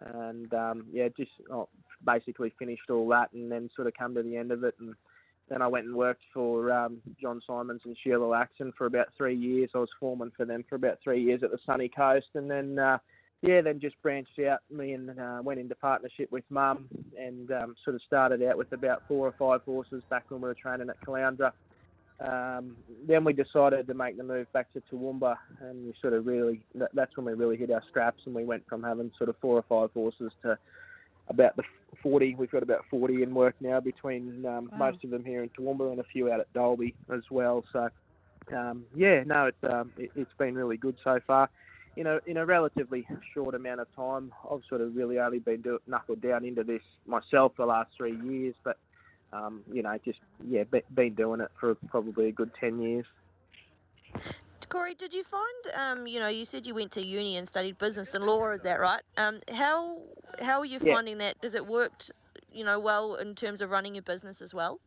and 0.00 0.52
um, 0.54 0.86
yeah, 0.92 1.08
just 1.16 1.32
oh, 1.52 1.68
basically 2.04 2.52
finished 2.58 2.88
all 2.88 3.08
that, 3.08 3.32
and 3.32 3.50
then 3.50 3.68
sort 3.74 3.88
of 3.88 3.94
come 3.94 4.14
to 4.14 4.22
the 4.22 4.36
end 4.36 4.52
of 4.52 4.64
it, 4.64 4.74
and 4.80 4.94
then 5.48 5.62
I 5.62 5.68
went 5.68 5.86
and 5.86 5.94
worked 5.94 6.22
for 6.34 6.72
um, 6.72 6.98
John 7.20 7.40
Symons 7.46 7.82
and 7.84 7.96
Sheila 8.02 8.26
Laxon 8.26 8.72
for 8.76 8.86
about 8.86 9.08
three 9.16 9.36
years. 9.36 9.70
I 9.74 9.78
was 9.78 9.88
foreman 10.00 10.32
for 10.36 10.44
them 10.44 10.64
for 10.68 10.74
about 10.74 10.98
three 11.02 11.22
years 11.22 11.42
at 11.42 11.50
the 11.50 11.58
Sunny 11.64 11.88
Coast, 11.88 12.26
and 12.34 12.50
then 12.50 12.78
uh, 12.78 12.98
yeah, 13.42 13.60
then 13.60 13.80
just 13.80 14.00
branched 14.02 14.38
out. 14.40 14.60
Me 14.70 14.92
and 14.92 15.18
uh, 15.18 15.40
went 15.42 15.60
into 15.60 15.74
partnership 15.76 16.32
with 16.32 16.44
Mum, 16.50 16.88
and 17.18 17.50
um, 17.52 17.76
sort 17.84 17.94
of 17.94 18.02
started 18.02 18.42
out 18.42 18.58
with 18.58 18.72
about 18.72 19.02
four 19.06 19.26
or 19.26 19.34
five 19.38 19.62
horses 19.64 20.02
back 20.10 20.24
when 20.28 20.40
we 20.40 20.48
were 20.48 20.54
training 20.54 20.88
at 20.88 21.00
Caloundra. 21.06 21.52
Um, 22.18 22.76
then 23.06 23.24
we 23.24 23.34
decided 23.34 23.86
to 23.86 23.94
make 23.94 24.16
the 24.16 24.24
move 24.24 24.50
back 24.52 24.72
to 24.72 24.82
Toowoomba, 24.90 25.36
and 25.60 25.86
we 25.86 25.94
sort 26.00 26.14
of 26.14 26.26
really 26.26 26.62
that, 26.74 26.90
that's 26.94 27.16
when 27.16 27.26
we 27.26 27.34
really 27.34 27.56
hit 27.56 27.70
our 27.70 27.82
straps, 27.88 28.22
and 28.26 28.34
we 28.34 28.44
went 28.44 28.66
from 28.66 28.82
having 28.82 29.12
sort 29.18 29.28
of 29.28 29.36
four 29.40 29.56
or 29.56 29.64
five 29.68 29.90
horses 29.92 30.32
to 30.42 30.58
about 31.28 31.56
the 31.56 31.62
40. 32.02 32.34
We've 32.36 32.50
got 32.50 32.62
about 32.62 32.84
40 32.90 33.22
in 33.22 33.34
work 33.34 33.54
now 33.60 33.80
between 33.80 34.44
um, 34.46 34.70
Wow. 34.72 34.78
most 34.78 35.04
of 35.04 35.10
them 35.10 35.24
here 35.24 35.42
in 35.42 35.50
Toowoomba 35.50 35.90
and 35.90 36.00
a 36.00 36.04
few 36.04 36.30
out 36.30 36.40
at 36.40 36.52
Dalby 36.52 36.94
as 37.12 37.22
well. 37.30 37.64
So 37.72 37.88
um, 38.54 38.84
yeah, 38.94 39.22
no, 39.24 39.46
it's 39.46 39.74
um, 39.74 39.92
it, 39.96 40.10
it's 40.14 40.30
been 40.38 40.54
really 40.54 40.76
good 40.76 40.96
so 41.02 41.18
far. 41.26 41.50
You 41.96 42.04
know, 42.04 42.20
in 42.26 42.36
a 42.36 42.44
relatively 42.44 43.06
short 43.32 43.54
amount 43.54 43.80
of 43.80 43.86
time, 43.96 44.32
I've 44.50 44.60
sort 44.68 44.82
of 44.82 44.94
really 44.94 45.18
only 45.18 45.38
been 45.38 45.62
do- 45.62 45.80
knuckled 45.86 46.20
down 46.20 46.44
into 46.44 46.62
this 46.62 46.82
myself 47.06 47.52
the 47.56 47.64
last 47.64 47.90
three 47.96 48.16
years, 48.16 48.54
but 48.64 48.78
um, 49.32 49.62
you 49.72 49.82
know, 49.82 49.98
just 50.04 50.18
yeah, 50.46 50.64
be, 50.64 50.82
been 50.94 51.14
doing 51.14 51.40
it 51.40 51.50
for 51.58 51.74
probably 51.88 52.28
a 52.28 52.32
good 52.32 52.50
ten 52.60 52.80
years. 52.80 53.06
Corey, 54.68 54.94
did 54.94 55.14
you 55.14 55.24
find 55.24 55.44
um, 55.76 56.06
you 56.06 56.18
know, 56.20 56.28
you 56.28 56.44
said 56.44 56.66
you 56.66 56.74
went 56.74 56.92
to 56.92 57.02
uni 57.04 57.36
and 57.36 57.46
studied 57.48 57.78
business 57.78 58.14
and 58.14 58.24
law, 58.24 58.50
is 58.52 58.62
that 58.62 58.80
right? 58.80 59.02
Um, 59.16 59.40
how 59.52 60.02
how 60.40 60.60
are 60.60 60.64
you 60.66 60.80
Yeah. 60.80 60.92
finding 60.92 61.18
that? 61.18 61.40
Does 61.40 61.54
it 61.54 61.66
worked, 61.66 62.12
you 62.52 62.64
know, 62.64 62.78
well 62.80 63.14
in 63.16 63.34
terms 63.34 63.60
of 63.60 63.70
running 63.70 63.94
your 63.94 64.02
business 64.02 64.42
as 64.42 64.52
well? 64.54 64.80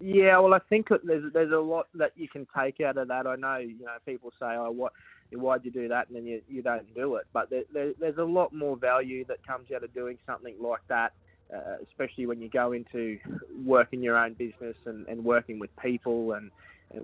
Yeah, 0.00 0.38
well, 0.40 0.54
I 0.54 0.58
think 0.70 0.88
there's 1.04 1.32
there's 1.32 1.52
a 1.52 1.58
lot 1.58 1.86
that 1.94 2.12
you 2.16 2.28
can 2.28 2.46
take 2.58 2.80
out 2.80 2.96
of 2.96 3.08
that. 3.08 3.26
I 3.26 3.36
know, 3.36 3.58
you 3.58 3.84
know, 3.84 3.96
people 4.06 4.30
say, 4.40 4.46
"Oh, 4.56 4.70
what? 4.70 4.92
Why'd 5.32 5.64
you 5.64 5.70
do 5.70 5.88
that?" 5.88 6.08
and 6.08 6.16
then 6.16 6.26
you 6.26 6.40
you 6.48 6.62
don't 6.62 6.92
do 6.94 7.16
it. 7.16 7.26
But 7.32 7.50
there, 7.50 7.64
there, 7.72 7.92
there's 8.00 8.18
a 8.18 8.24
lot 8.24 8.52
more 8.54 8.76
value 8.76 9.24
that 9.28 9.46
comes 9.46 9.68
out 9.74 9.84
of 9.84 9.92
doing 9.94 10.18
something 10.26 10.56
like 10.60 10.80
that, 10.88 11.12
uh, 11.54 11.76
especially 11.84 12.26
when 12.26 12.40
you 12.40 12.48
go 12.48 12.72
into 12.72 13.18
working 13.64 14.02
your 14.02 14.16
own 14.16 14.34
business 14.34 14.76
and, 14.86 15.06
and 15.08 15.22
working 15.24 15.58
with 15.58 15.70
people 15.82 16.32
and 16.32 16.50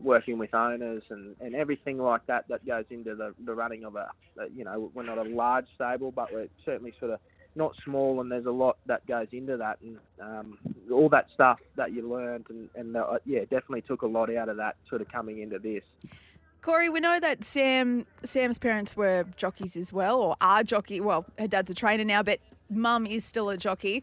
working 0.00 0.38
with 0.38 0.54
owners 0.54 1.02
and, 1.10 1.34
and 1.40 1.54
everything 1.54 1.98
like 1.98 2.26
that 2.26 2.46
that 2.48 2.66
goes 2.66 2.84
into 2.90 3.14
the, 3.14 3.34
the 3.44 3.54
running 3.54 3.84
of 3.84 3.96
a, 3.96 4.10
you 4.54 4.64
know, 4.64 4.90
we're 4.94 5.02
not 5.02 5.18
a 5.18 5.22
large 5.22 5.66
stable, 5.74 6.10
but 6.10 6.32
we're 6.32 6.48
certainly 6.64 6.92
sort 6.98 7.12
of 7.12 7.20
not 7.56 7.74
small, 7.84 8.20
and 8.20 8.30
there's 8.30 8.46
a 8.46 8.50
lot 8.50 8.76
that 8.86 9.06
goes 9.06 9.26
into 9.32 9.56
that, 9.56 9.78
and 9.80 9.98
um, 10.20 10.58
all 10.92 11.08
that 11.08 11.26
stuff 11.34 11.58
that 11.76 11.92
you 11.92 12.08
learned, 12.08 12.46
and, 12.50 12.68
and 12.76 12.96
uh, 12.96 13.18
yeah, 13.24 13.40
definitely 13.40 13.82
took 13.82 14.02
a 14.02 14.06
lot 14.06 14.34
out 14.34 14.48
of 14.48 14.56
that 14.56 14.76
sort 14.88 15.00
of 15.00 15.08
coming 15.08 15.40
into 15.40 15.58
this. 15.58 15.82
Corey, 16.62 16.88
we 16.88 17.00
know 17.00 17.18
that 17.20 17.44
Sam 17.44 18.06
Sam's 18.24 18.58
parents 18.58 18.96
were 18.96 19.24
jockeys 19.36 19.76
as 19.76 19.92
well, 19.92 20.20
or 20.20 20.36
are 20.40 20.62
jockey. 20.62 21.00
Well, 21.00 21.26
her 21.38 21.48
dad's 21.48 21.70
a 21.70 21.74
trainer 21.74 22.04
now, 22.04 22.22
but 22.22 22.40
mum 22.70 23.06
is 23.06 23.24
still 23.24 23.48
a 23.48 23.56
jockey. 23.56 24.02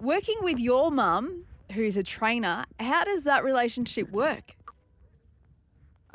Working 0.00 0.36
with 0.40 0.58
your 0.58 0.90
mum, 0.90 1.44
who's 1.72 1.96
a 1.96 2.02
trainer, 2.02 2.64
how 2.80 3.04
does 3.04 3.22
that 3.24 3.44
relationship 3.44 4.10
work? 4.10 4.54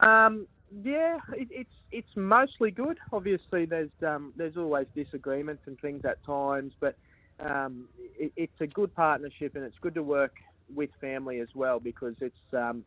Um, 0.08 0.48
yeah, 0.84 1.18
it, 1.36 1.48
it's 1.52 1.72
it's 1.92 2.10
mostly 2.16 2.72
good. 2.72 2.98
Obviously, 3.12 3.66
there's 3.66 3.92
um, 4.06 4.34
there's 4.38 4.58
always 4.58 4.88
disagreements 4.96 5.64
and 5.68 5.80
things 5.80 6.04
at 6.06 6.24
times, 6.26 6.74
but 6.82 6.98
um, 7.40 7.90
it, 8.20 8.32
it's 8.36 8.62
a 8.62 8.68
good 8.68 8.94
partnership, 8.96 9.56
and 9.56 9.64
it's 9.64 9.78
good 9.82 9.96
to 9.96 10.04
work 10.04 10.34
with 10.74 10.90
family 11.02 11.40
as 11.40 11.50
well 11.56 11.80
because 11.80 12.16
it's 12.22 12.36
um, 12.54 12.84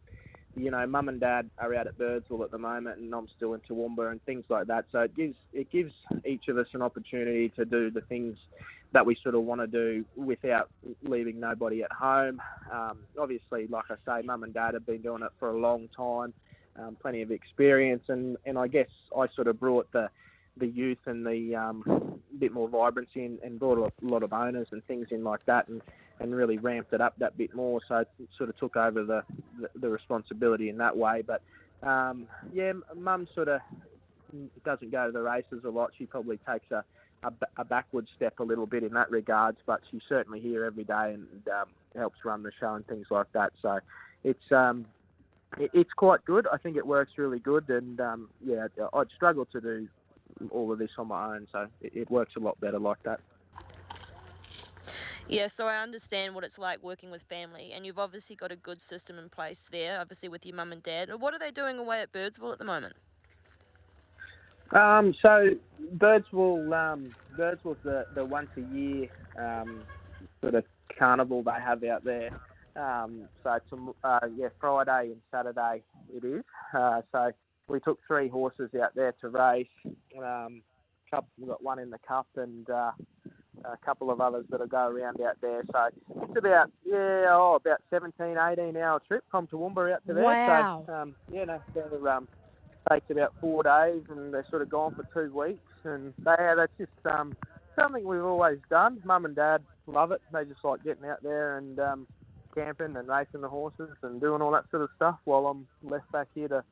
you 0.56 0.70
know, 0.70 0.86
mum 0.86 1.08
and 1.08 1.20
dad 1.20 1.50
are 1.58 1.74
out 1.74 1.86
at 1.86 1.98
Birdsville 1.98 2.44
at 2.44 2.50
the 2.50 2.58
moment, 2.58 2.98
and 2.98 3.14
I'm 3.14 3.28
still 3.36 3.54
in 3.54 3.60
Toowoomba 3.60 4.10
and 4.12 4.22
things 4.24 4.44
like 4.50 4.66
that. 4.68 4.86
So 4.92 5.00
it 5.00 5.14
gives 5.16 5.36
it 5.52 5.70
gives 5.70 5.92
each 6.26 6.48
of 6.48 6.58
us 6.58 6.66
an 6.74 6.82
opportunity 6.82 7.50
to 7.56 7.64
do 7.64 7.90
the 7.90 8.02
things 8.02 8.36
that 8.92 9.06
we 9.06 9.16
sort 9.22 9.34
of 9.36 9.42
want 9.42 9.60
to 9.60 9.68
do 9.68 10.04
without 10.16 10.70
leaving 11.04 11.40
nobody 11.40 11.82
at 11.84 11.92
home. 11.92 12.40
Um, 12.72 13.00
obviously, 13.20 13.66
like 13.68 13.84
I 13.90 13.96
say, 14.20 14.26
mum 14.26 14.42
and 14.42 14.54
dad 14.54 14.74
have 14.74 14.86
been 14.86 15.02
doing 15.02 15.22
it 15.22 15.32
for 15.38 15.50
a 15.50 15.58
long 15.58 15.88
time, 15.96 16.34
um, 16.78 16.96
plenty 17.00 17.22
of 17.22 17.30
experience, 17.30 18.04
and, 18.08 18.36
and 18.46 18.58
I 18.58 18.66
guess 18.68 18.88
I 19.16 19.26
sort 19.34 19.48
of 19.48 19.58
brought 19.60 19.90
the 19.92 20.08
the 20.58 20.66
youth 20.66 20.98
and 21.06 21.24
the 21.24 21.56
um, 21.56 22.20
bit 22.38 22.52
more 22.52 22.68
vibrancy 22.68 23.24
and, 23.24 23.38
and 23.42 23.58
brought 23.58 23.78
a 23.78 23.90
lot 24.06 24.22
of 24.22 24.34
owners 24.34 24.66
and 24.70 24.84
things 24.84 25.08
in 25.10 25.24
like 25.24 25.44
that, 25.46 25.68
and 25.68 25.80
and 26.20 26.34
really 26.34 26.58
ramped 26.58 26.92
it 26.92 27.00
up 27.00 27.14
that 27.18 27.36
bit 27.36 27.54
more. 27.54 27.80
So 27.88 27.96
it 27.96 28.08
sort 28.36 28.50
of 28.50 28.58
took 28.58 28.76
over 28.76 29.02
the 29.02 29.22
the, 29.60 29.70
the 29.80 29.88
responsibility 29.88 30.68
in 30.68 30.78
that 30.78 30.96
way. 30.96 31.22
But 31.22 31.42
um, 31.86 32.26
yeah, 32.52 32.72
mum 32.94 33.28
sort 33.34 33.48
of 33.48 33.60
doesn't 34.64 34.90
go 34.90 35.06
to 35.06 35.12
the 35.12 35.22
races 35.22 35.64
a 35.64 35.70
lot. 35.70 35.92
She 35.96 36.06
probably 36.06 36.38
takes 36.46 36.70
a 36.70 36.84
a, 37.22 37.32
a 37.56 37.64
backward 37.64 38.08
step 38.16 38.40
a 38.40 38.42
little 38.42 38.66
bit 38.66 38.82
in 38.82 38.92
that 38.94 39.10
regards, 39.10 39.58
but 39.66 39.80
she's 39.90 40.02
certainly 40.08 40.40
here 40.40 40.64
every 40.64 40.84
day 40.84 41.14
and 41.14 41.26
um, 41.48 41.68
helps 41.96 42.18
run 42.24 42.42
the 42.42 42.50
show 42.58 42.74
and 42.74 42.86
things 42.86 43.06
like 43.10 43.30
that. 43.32 43.52
So 43.62 43.78
it's 44.24 44.50
um, 44.50 44.86
it's 45.58 45.92
quite 45.92 46.24
good. 46.24 46.46
I 46.52 46.58
think 46.58 46.76
it 46.76 46.86
works 46.86 47.12
really 47.16 47.38
good, 47.38 47.68
and 47.68 48.00
um, 48.00 48.28
yeah, 48.44 48.66
I'd 48.92 49.10
struggle 49.14 49.44
to 49.46 49.60
do 49.60 49.88
all 50.50 50.72
of 50.72 50.78
this 50.78 50.90
on 50.98 51.08
my 51.08 51.36
own, 51.36 51.46
so 51.52 51.66
it, 51.80 51.92
it 51.94 52.10
works 52.10 52.34
a 52.36 52.40
lot 52.40 52.58
better 52.60 52.78
like 52.78 53.02
that. 53.04 53.20
Yeah, 55.28 55.46
so 55.46 55.66
I 55.66 55.76
understand 55.76 56.34
what 56.34 56.44
it's 56.44 56.58
like 56.58 56.82
working 56.82 57.10
with 57.10 57.22
family, 57.22 57.72
and 57.72 57.86
you've 57.86 57.98
obviously 57.98 58.36
got 58.36 58.50
a 58.50 58.56
good 58.56 58.80
system 58.80 59.18
in 59.18 59.28
place 59.28 59.68
there, 59.70 60.00
obviously 60.00 60.28
with 60.28 60.44
your 60.44 60.56
mum 60.56 60.72
and 60.72 60.82
dad. 60.82 61.08
What 61.18 61.32
are 61.32 61.38
they 61.38 61.50
doing 61.50 61.78
away 61.78 62.00
at 62.00 62.12
Birdsville 62.12 62.52
at 62.52 62.58
the 62.58 62.64
moment? 62.64 62.94
Um, 64.72 65.14
so 65.22 65.50
Birdsville, 65.96 66.72
um, 66.72 67.14
Birdsville's 67.38 67.76
the, 67.84 68.06
the 68.14 68.24
once 68.24 68.48
a 68.56 68.74
year 68.74 69.08
um, 69.38 69.82
sort 70.40 70.54
of 70.54 70.64
carnival 70.98 71.42
they 71.42 71.52
have 71.52 71.84
out 71.84 72.04
there. 72.04 72.30
Um, 72.76 73.28
so 73.42 73.52
it's 73.52 73.94
uh, 74.04 74.20
yeah 74.36 74.48
Friday 74.60 75.12
and 75.12 75.20
Saturday 75.30 75.82
it 76.14 76.24
is. 76.24 76.42
Uh, 76.74 77.02
so 77.12 77.30
we 77.68 77.80
took 77.80 77.98
three 78.06 78.28
horses 78.28 78.70
out 78.82 78.94
there 78.94 79.12
to 79.20 79.28
race. 79.28 79.66
Um, 80.18 80.62
couple, 81.10 81.28
we 81.38 81.46
got 81.46 81.62
one 81.62 81.78
in 81.78 81.90
the 81.90 81.98
cup 81.98 82.26
and 82.36 82.68
uh, 82.70 82.92
a 83.64 83.76
couple 83.84 84.10
of 84.10 84.20
others 84.20 84.46
that'll 84.48 84.66
go 84.66 84.88
around 84.88 85.20
out 85.20 85.36
there. 85.40 85.62
So 85.70 85.88
it's 86.22 86.38
about 86.38 86.70
yeah 86.84 87.26
oh 87.28 87.58
about 87.60 87.80
17, 87.90 88.36
18 88.38 88.76
hour 88.76 89.00
trip 89.06 89.24
from 89.30 89.46
Toowoomba 89.46 89.94
out 89.94 90.06
to 90.06 90.14
there. 90.14 90.24
Wow. 90.24 90.84
So 90.86 90.94
um, 90.94 91.14
yeah, 91.30 91.44
no, 91.44 91.60
they're, 91.74 92.08
um, 92.08 92.28
takes 92.90 93.10
about 93.10 93.34
four 93.40 93.62
days, 93.62 94.02
and 94.10 94.32
they're 94.32 94.46
sort 94.50 94.62
of 94.62 94.70
gone 94.70 94.94
for 94.94 95.06
two 95.14 95.32
weeks. 95.34 95.60
And 95.84 96.12
they, 96.18 96.34
yeah, 96.38 96.54
that's 96.54 96.72
just 96.78 97.14
um, 97.14 97.36
something 97.80 98.04
we've 98.04 98.24
always 98.24 98.58
done. 98.70 99.00
Mum 99.04 99.24
and 99.24 99.36
Dad 99.36 99.62
love 99.86 100.12
it. 100.12 100.20
They 100.32 100.44
just 100.44 100.64
like 100.64 100.82
getting 100.84 101.04
out 101.04 101.22
there 101.22 101.58
and 101.58 101.78
um, 101.78 102.06
camping 102.54 102.96
and 102.96 103.08
racing 103.08 103.40
the 103.40 103.48
horses 103.48 103.90
and 104.02 104.20
doing 104.20 104.42
all 104.42 104.50
that 104.52 104.64
sort 104.70 104.82
of 104.82 104.90
stuff. 104.96 105.18
While 105.24 105.46
I'm 105.46 105.66
left 105.82 106.10
back 106.12 106.28
here 106.34 106.48
to 106.48 106.64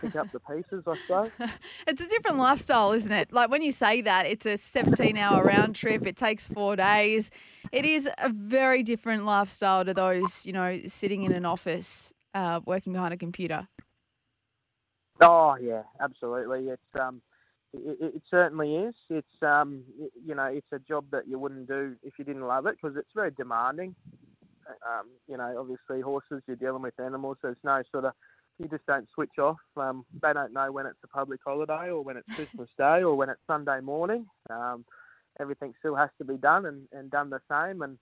pick 0.00 0.16
up 0.16 0.30
the 0.32 0.40
pieces, 0.40 0.84
I 0.86 0.96
suppose. 1.06 1.30
It's 1.86 2.02
a 2.02 2.08
different 2.08 2.38
lifestyle, 2.38 2.92
isn't 2.92 3.12
it? 3.12 3.32
Like 3.32 3.50
when 3.50 3.62
you 3.62 3.72
say 3.72 4.02
that, 4.02 4.26
it's 4.26 4.46
a 4.46 4.56
17 4.56 5.16
hour 5.16 5.42
round 5.42 5.74
trip, 5.74 6.06
it 6.06 6.16
takes 6.16 6.48
four 6.48 6.76
days. 6.76 7.30
It 7.72 7.84
is 7.84 8.08
a 8.18 8.28
very 8.28 8.82
different 8.82 9.24
lifestyle 9.24 9.84
to 9.84 9.94
those, 9.94 10.44
you 10.44 10.52
know, 10.52 10.78
sitting 10.86 11.22
in 11.22 11.32
an 11.32 11.44
office 11.44 12.12
uh, 12.34 12.60
working 12.64 12.92
behind 12.92 13.14
a 13.14 13.16
computer. 13.16 13.68
Oh 15.20 15.56
yeah, 15.60 15.82
absolutely. 16.00 16.68
It's 16.68 17.00
um, 17.00 17.20
it, 17.72 18.14
it 18.14 18.22
certainly 18.30 18.76
is. 18.76 18.94
It's 19.10 19.42
um, 19.42 19.82
you 20.24 20.34
know, 20.34 20.44
it's 20.44 20.66
a 20.72 20.78
job 20.78 21.06
that 21.10 21.26
you 21.26 21.38
wouldn't 21.38 21.66
do 21.66 21.96
if 22.02 22.14
you 22.18 22.24
didn't 22.24 22.46
love 22.46 22.66
it 22.66 22.76
because 22.80 22.96
it's 22.96 23.10
very 23.14 23.32
demanding. 23.32 23.94
Um, 24.68 25.06
you 25.28 25.36
know, 25.36 25.54
obviously 25.58 26.00
horses, 26.02 26.42
you're 26.46 26.56
dealing 26.56 26.82
with 26.82 26.98
animals. 27.00 27.38
There's 27.42 27.56
no 27.64 27.82
sort 27.92 28.04
of 28.04 28.12
you 28.58 28.68
just 28.68 28.86
don't 28.86 29.08
switch 29.14 29.38
off. 29.38 29.58
Um, 29.76 30.04
they 30.20 30.32
don't 30.32 30.52
know 30.52 30.72
when 30.72 30.86
it's 30.86 30.98
a 31.04 31.08
public 31.08 31.40
holiday 31.44 31.90
or 31.90 32.02
when 32.02 32.16
it's 32.16 32.26
Christmas 32.34 32.68
Day 32.76 33.02
or 33.02 33.14
when 33.14 33.28
it's 33.28 33.40
Sunday 33.46 33.80
morning. 33.80 34.26
Um, 34.50 34.84
everything 35.40 35.74
still 35.78 35.94
has 35.94 36.10
to 36.18 36.24
be 36.24 36.36
done 36.36 36.66
and, 36.66 36.88
and 36.92 37.10
done 37.10 37.30
the 37.30 37.40
same. 37.50 37.82
And 37.82 37.98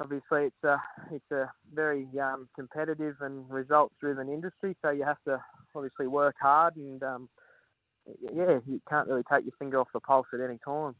obviously, 0.00 0.46
it's 0.46 0.64
a 0.64 0.82
it's 1.12 1.30
a 1.30 1.50
very 1.72 2.06
um, 2.20 2.48
competitive 2.56 3.16
and 3.20 3.48
results 3.48 3.94
driven 4.00 4.28
industry. 4.28 4.76
So 4.82 4.90
you 4.90 5.04
have 5.04 5.22
to 5.26 5.40
obviously 5.74 6.08
work 6.08 6.34
hard 6.40 6.74
and 6.76 7.02
um, 7.02 7.28
yeah, 8.22 8.58
you 8.66 8.80
can't 8.88 9.08
really 9.08 9.22
take 9.30 9.44
your 9.44 9.54
finger 9.58 9.78
off 9.78 9.88
the 9.92 10.00
pulse 10.00 10.26
at 10.34 10.40
any 10.40 10.58
time. 10.64 10.94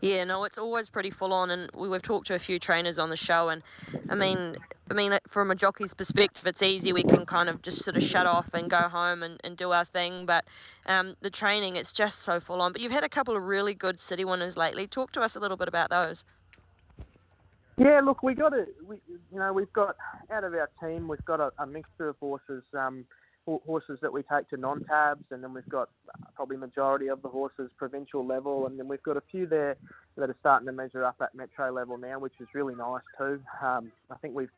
Yeah, 0.00 0.24
no, 0.24 0.44
it's 0.44 0.58
always 0.58 0.88
pretty 0.88 1.10
full 1.10 1.32
on, 1.32 1.50
and 1.50 1.70
we, 1.74 1.88
we've 1.88 2.02
talked 2.02 2.26
to 2.28 2.34
a 2.34 2.38
few 2.38 2.58
trainers 2.58 2.98
on 2.98 3.10
the 3.10 3.16
show, 3.16 3.48
and 3.48 3.62
I 4.08 4.14
mean, 4.14 4.56
I 4.90 4.94
mean, 4.94 5.18
from 5.28 5.50
a 5.50 5.54
jockey's 5.54 5.94
perspective, 5.94 6.46
it's 6.46 6.62
easy. 6.62 6.92
We 6.92 7.04
can 7.04 7.24
kind 7.24 7.48
of 7.48 7.62
just 7.62 7.84
sort 7.84 7.96
of 7.96 8.02
shut 8.02 8.26
off 8.26 8.52
and 8.52 8.68
go 8.68 8.88
home 8.88 9.22
and, 9.22 9.40
and 9.44 9.56
do 9.56 9.70
our 9.70 9.84
thing. 9.84 10.26
But 10.26 10.44
um, 10.86 11.14
the 11.20 11.30
training, 11.30 11.76
it's 11.76 11.92
just 11.92 12.22
so 12.22 12.40
full 12.40 12.60
on. 12.60 12.72
But 12.72 12.80
you've 12.80 12.90
had 12.90 13.04
a 13.04 13.08
couple 13.08 13.36
of 13.36 13.44
really 13.44 13.74
good 13.74 14.00
city 14.00 14.24
winners 14.24 14.56
lately. 14.56 14.88
Talk 14.88 15.12
to 15.12 15.20
us 15.20 15.36
a 15.36 15.40
little 15.40 15.56
bit 15.56 15.68
about 15.68 15.90
those. 15.90 16.24
Yeah, 17.76 18.00
look, 18.00 18.22
we 18.22 18.34
got 18.34 18.52
a, 18.52 18.66
we, 18.86 18.96
you 19.32 19.38
know, 19.38 19.52
we've 19.52 19.72
got 19.72 19.96
out 20.30 20.44
of 20.44 20.52
our 20.52 20.68
team, 20.82 21.08
we've 21.08 21.24
got 21.24 21.40
a, 21.40 21.50
a 21.58 21.66
mixture 21.66 22.08
of 22.08 22.16
horses. 22.18 22.62
Um, 22.78 23.06
horses 23.58 23.98
that 24.02 24.12
we 24.12 24.22
take 24.22 24.48
to 24.50 24.56
non-tabs, 24.56 25.24
and 25.30 25.42
then 25.42 25.52
we've 25.52 25.68
got 25.68 25.88
probably 26.34 26.56
majority 26.56 27.08
of 27.08 27.20
the 27.22 27.28
horses 27.28 27.70
provincial 27.76 28.24
level, 28.24 28.66
and 28.66 28.78
then 28.78 28.88
we've 28.88 29.02
got 29.02 29.16
a 29.16 29.22
few 29.30 29.46
there 29.46 29.76
that 30.16 30.30
are 30.30 30.36
starting 30.40 30.66
to 30.66 30.72
measure 30.72 31.04
up 31.04 31.16
at 31.20 31.34
metro 31.34 31.72
level 31.72 31.98
now, 31.98 32.18
which 32.18 32.34
is 32.40 32.48
really 32.54 32.74
nice 32.74 33.02
too. 33.18 33.40
Um, 33.62 33.92
I 34.10 34.16
think 34.16 34.34
we've 34.34 34.50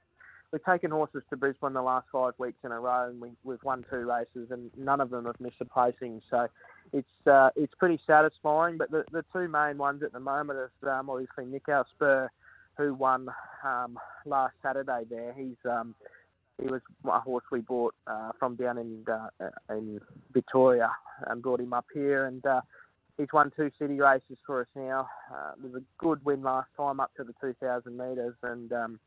we've 0.52 0.64
taken 0.64 0.90
horses 0.90 1.22
to 1.30 1.36
Brisbane 1.36 1.72
the 1.72 1.82
last 1.82 2.06
five 2.12 2.34
weeks 2.38 2.58
in 2.64 2.72
a 2.72 2.78
row, 2.78 3.08
and 3.08 3.20
we, 3.20 3.30
we've 3.42 3.62
won 3.64 3.84
two 3.90 4.08
races, 4.08 4.50
and 4.50 4.70
none 4.76 5.00
of 5.00 5.10
them 5.10 5.24
have 5.24 5.40
missed 5.40 5.56
a 5.60 5.64
placing. 5.64 6.20
So 6.30 6.46
it's 6.92 7.26
uh, 7.26 7.50
it's 7.56 7.74
pretty 7.78 8.00
satisfying. 8.06 8.76
But 8.76 8.90
the, 8.90 9.04
the 9.10 9.24
two 9.32 9.48
main 9.48 9.78
ones 9.78 10.02
at 10.02 10.12
the 10.12 10.20
moment 10.20 10.58
is 10.58 10.88
um, 10.88 11.08
obviously 11.08 11.46
Nick 11.46 11.66
Spur, 11.94 12.30
who 12.76 12.94
won 12.94 13.28
um, 13.64 13.98
last 14.26 14.54
Saturday. 14.62 15.02
There, 15.08 15.32
he's 15.32 15.56
um, 15.64 15.94
he 16.60 16.66
was 16.66 16.80
a 17.04 17.20
horse 17.20 17.44
we 17.50 17.60
bought 17.60 17.94
uh, 18.06 18.32
from 18.38 18.56
down 18.56 18.78
in 18.78 19.04
uh, 19.10 19.28
in 19.70 20.00
Victoria 20.32 20.90
and 21.26 21.42
brought 21.42 21.60
him 21.60 21.72
up 21.72 21.86
here, 21.92 22.26
and 22.26 22.44
uh, 22.46 22.60
he's 23.16 23.28
won 23.32 23.50
two 23.56 23.70
city 23.78 24.00
races 24.00 24.38
for 24.46 24.62
us 24.62 24.66
now. 24.74 25.08
Uh, 25.32 25.52
it 25.56 25.72
was 25.72 25.82
a 25.82 26.04
good 26.04 26.24
win 26.24 26.42
last 26.42 26.68
time 26.76 27.00
up 27.00 27.10
to 27.16 27.24
the 27.24 27.34
2,000 27.40 27.96
metres, 27.96 28.34
and 28.42 28.72
um, 28.72 29.00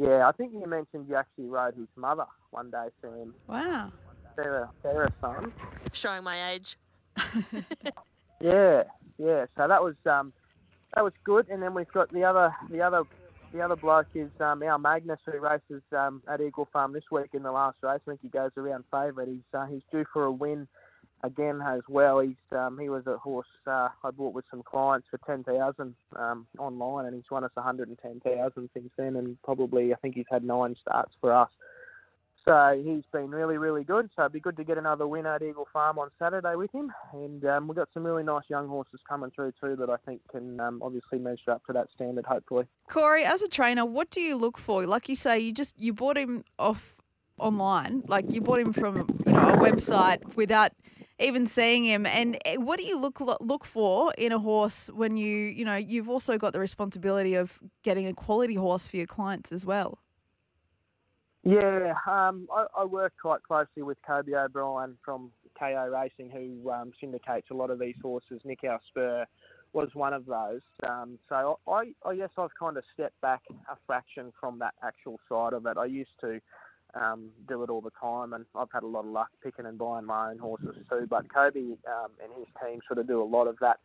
yeah, 0.00 0.28
I 0.28 0.32
think 0.32 0.52
you 0.52 0.66
mentioned 0.66 1.06
you 1.08 1.16
actually 1.16 1.46
rode 1.46 1.74
his 1.74 1.88
mother 1.96 2.26
one 2.50 2.70
day, 2.70 2.88
Sam. 3.00 3.34
Wow. 3.46 3.92
Sarah, 4.36 4.70
Sarah's 4.82 5.12
son. 5.20 5.52
Showing 5.92 6.22
my 6.22 6.52
age. 6.52 6.76
yeah, 8.40 8.84
yeah. 9.18 9.46
So 9.56 9.66
that 9.66 9.82
was 9.82 9.96
um, 10.06 10.32
that 10.94 11.02
was 11.02 11.12
good, 11.24 11.48
and 11.48 11.60
then 11.60 11.74
we've 11.74 11.90
got 11.92 12.12
the 12.12 12.22
other 12.22 12.54
the 12.70 12.80
other 12.80 13.02
the 13.52 13.60
other 13.60 13.76
bloke 13.76 14.08
is 14.14 14.30
um, 14.40 14.62
our 14.62 14.78
Magnus 14.78 15.20
who 15.24 15.38
races 15.38 15.82
um, 15.96 16.22
at 16.28 16.40
Eagle 16.40 16.68
Farm 16.72 16.92
this 16.92 17.04
week 17.10 17.30
in 17.32 17.42
the 17.42 17.52
last 17.52 17.78
race. 17.82 18.00
I 18.06 18.10
think 18.10 18.20
he 18.22 18.28
goes 18.28 18.50
around 18.56 18.84
favourite. 18.90 19.28
He's 19.28 19.40
uh, 19.54 19.66
he's 19.66 19.82
due 19.90 20.04
for 20.12 20.24
a 20.24 20.32
win 20.32 20.68
again 21.24 21.60
as 21.66 21.80
well. 21.88 22.20
He's 22.20 22.36
um, 22.52 22.78
he 22.80 22.88
was 22.88 23.06
a 23.06 23.16
horse 23.16 23.46
uh, 23.66 23.88
I 24.04 24.10
bought 24.10 24.34
with 24.34 24.44
some 24.50 24.62
clients 24.62 25.08
for 25.10 25.18
ten 25.26 25.44
thousand 25.44 25.94
um, 26.16 26.46
online, 26.58 27.06
and 27.06 27.14
he's 27.14 27.30
won 27.30 27.44
us 27.44 27.50
one 27.54 27.64
hundred 27.64 27.88
and 27.88 27.98
ten 27.98 28.20
thousand 28.20 28.70
since 28.74 28.90
then. 28.96 29.16
And 29.16 29.40
probably 29.42 29.92
I 29.92 29.96
think 29.96 30.14
he's 30.14 30.26
had 30.30 30.44
nine 30.44 30.76
starts 30.80 31.12
for 31.20 31.32
us. 31.32 31.50
So 32.48 32.82
he's 32.82 33.04
been 33.12 33.30
really, 33.30 33.58
really 33.58 33.84
good. 33.84 34.08
So 34.16 34.22
it'd 34.22 34.32
be 34.32 34.40
good 34.40 34.56
to 34.56 34.64
get 34.64 34.78
another 34.78 35.06
win 35.06 35.26
at 35.26 35.42
Eagle 35.42 35.68
Farm 35.70 35.98
on 35.98 36.08
Saturday 36.18 36.54
with 36.54 36.72
him. 36.72 36.90
And 37.12 37.44
um, 37.44 37.68
we've 37.68 37.76
got 37.76 37.90
some 37.92 38.04
really 38.04 38.22
nice 38.22 38.44
young 38.48 38.68
horses 38.68 39.00
coming 39.06 39.30
through 39.30 39.52
too 39.62 39.76
that 39.76 39.90
I 39.90 39.96
think 40.06 40.22
can 40.30 40.58
um, 40.58 40.80
obviously 40.82 41.18
measure 41.18 41.50
up 41.50 41.66
to 41.66 41.74
that 41.74 41.88
standard, 41.94 42.24
hopefully. 42.24 42.64
Corey, 42.88 43.22
as 43.24 43.42
a 43.42 43.48
trainer, 43.48 43.84
what 43.84 44.08
do 44.08 44.22
you 44.22 44.34
look 44.34 44.56
for? 44.56 44.86
Like 44.86 45.10
you 45.10 45.16
say, 45.16 45.38
you 45.38 45.52
just 45.52 45.78
you 45.78 45.92
bought 45.92 46.16
him 46.16 46.42
off 46.58 46.96
online, 47.38 48.02
like 48.08 48.24
you 48.32 48.40
bought 48.40 48.60
him 48.60 48.72
from 48.72 49.06
you 49.26 49.32
know 49.32 49.50
a 49.50 49.56
website 49.58 50.34
without 50.34 50.72
even 51.18 51.46
seeing 51.46 51.84
him. 51.84 52.06
And 52.06 52.38
eh, 52.46 52.56
what 52.56 52.78
do 52.78 52.86
you 52.86 52.98
look 52.98 53.20
look 53.42 53.66
for 53.66 54.14
in 54.16 54.32
a 54.32 54.38
horse 54.38 54.88
when 54.94 55.18
you 55.18 55.36
you 55.36 55.66
know 55.66 55.76
you've 55.76 56.08
also 56.08 56.38
got 56.38 56.54
the 56.54 56.60
responsibility 56.60 57.34
of 57.34 57.60
getting 57.82 58.06
a 58.06 58.14
quality 58.14 58.54
horse 58.54 58.86
for 58.86 58.96
your 58.96 59.06
clients 59.06 59.52
as 59.52 59.66
well? 59.66 59.98
Yeah, 61.48 61.94
um, 62.06 62.46
I, 62.54 62.66
I, 62.76 62.84
work 62.84 63.14
quite 63.22 63.42
closely 63.42 63.82
with 63.82 63.96
Kobe 64.06 64.34
O'Brien 64.34 64.98
from 65.02 65.30
KO 65.58 65.88
Racing, 65.90 66.30
who 66.30 66.70
um, 66.70 66.92
syndicates 67.00 67.46
a 67.50 67.54
lot 67.54 67.70
of 67.70 67.78
these 67.78 67.94
horses. 68.02 68.42
Nick 68.44 68.64
Our 68.64 68.78
Spur 68.88 69.24
was 69.72 69.88
one 69.94 70.12
of 70.12 70.26
those. 70.26 70.60
Um, 70.86 71.18
so 71.26 71.58
I, 71.66 71.94
I 72.04 72.16
guess 72.16 72.28
I've 72.36 72.54
kind 72.60 72.76
of 72.76 72.84
stepped 72.92 73.18
back 73.22 73.40
a 73.72 73.76
fraction 73.86 74.30
from 74.38 74.58
that 74.58 74.74
actual 74.84 75.18
side 75.26 75.54
of 75.54 75.64
it. 75.64 75.78
I 75.78 75.86
used 75.86 76.10
to 76.20 76.38
um, 76.92 77.30
do 77.48 77.62
it 77.62 77.70
all 77.70 77.80
the 77.80 77.92
time, 77.98 78.34
and 78.34 78.44
I've 78.54 78.70
had 78.70 78.82
a 78.82 78.86
lot 78.86 79.06
of 79.06 79.10
luck 79.10 79.30
picking 79.42 79.64
and 79.64 79.78
buying 79.78 80.04
my 80.04 80.32
own 80.32 80.38
horses 80.38 80.76
too. 80.90 81.06
But 81.08 81.32
Kobe 81.32 81.60
um, 81.60 82.10
and 82.22 82.30
his 82.36 82.48
team 82.62 82.80
sort 82.86 82.98
of 82.98 83.08
do 83.08 83.22
a 83.22 83.24
lot 83.24 83.46
of 83.46 83.56
that 83.62 83.78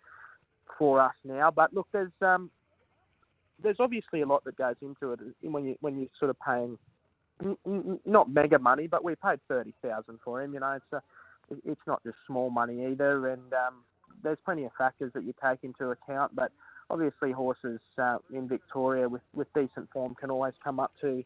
for 0.78 1.00
us 1.00 1.16
now. 1.24 1.50
But 1.50 1.74
look, 1.74 1.88
there's 1.94 2.12
um, 2.20 2.52
there's 3.64 3.78
obviously 3.80 4.20
a 4.20 4.26
lot 4.26 4.44
that 4.44 4.58
goes 4.58 4.76
into 4.82 5.14
it 5.14 5.20
when 5.44 5.64
you 5.64 5.78
when 5.80 5.98
you're 5.98 6.10
sort 6.20 6.30
of 6.30 6.36
paying 6.46 6.78
not 8.06 8.32
mega 8.32 8.60
money, 8.60 8.88
but 8.88 9.04
we 9.04 9.16
paid 9.16 9.40
thirty 9.48 9.74
thousand 9.82 10.20
for 10.24 10.42
him. 10.42 10.54
You 10.54 10.60
know, 10.62 10.72
it's 10.72 10.94
a, 10.94 11.02
it's 11.66 11.82
not 11.86 12.04
just 12.04 12.18
small 12.28 12.50
money 12.50 12.86
either, 12.88 13.30
and 13.30 13.54
um, 13.54 13.76
there's 14.24 14.38
plenty 14.46 14.66
of 14.66 14.72
factors 14.78 15.12
that 15.14 15.24
you 15.24 15.34
take 15.44 15.60
into 15.64 15.90
account. 15.90 16.36
But 16.36 16.52
obviously, 16.90 17.32
horses 17.32 17.80
uh, 17.98 18.18
in 18.34 18.48
Victoria 18.48 19.10
with 19.10 19.22
with 19.34 19.48
decent 19.54 19.90
form 19.92 20.16
can 20.16 20.32
always 20.32 20.54
come 20.64 20.80
up 20.80 20.92
to 21.02 21.24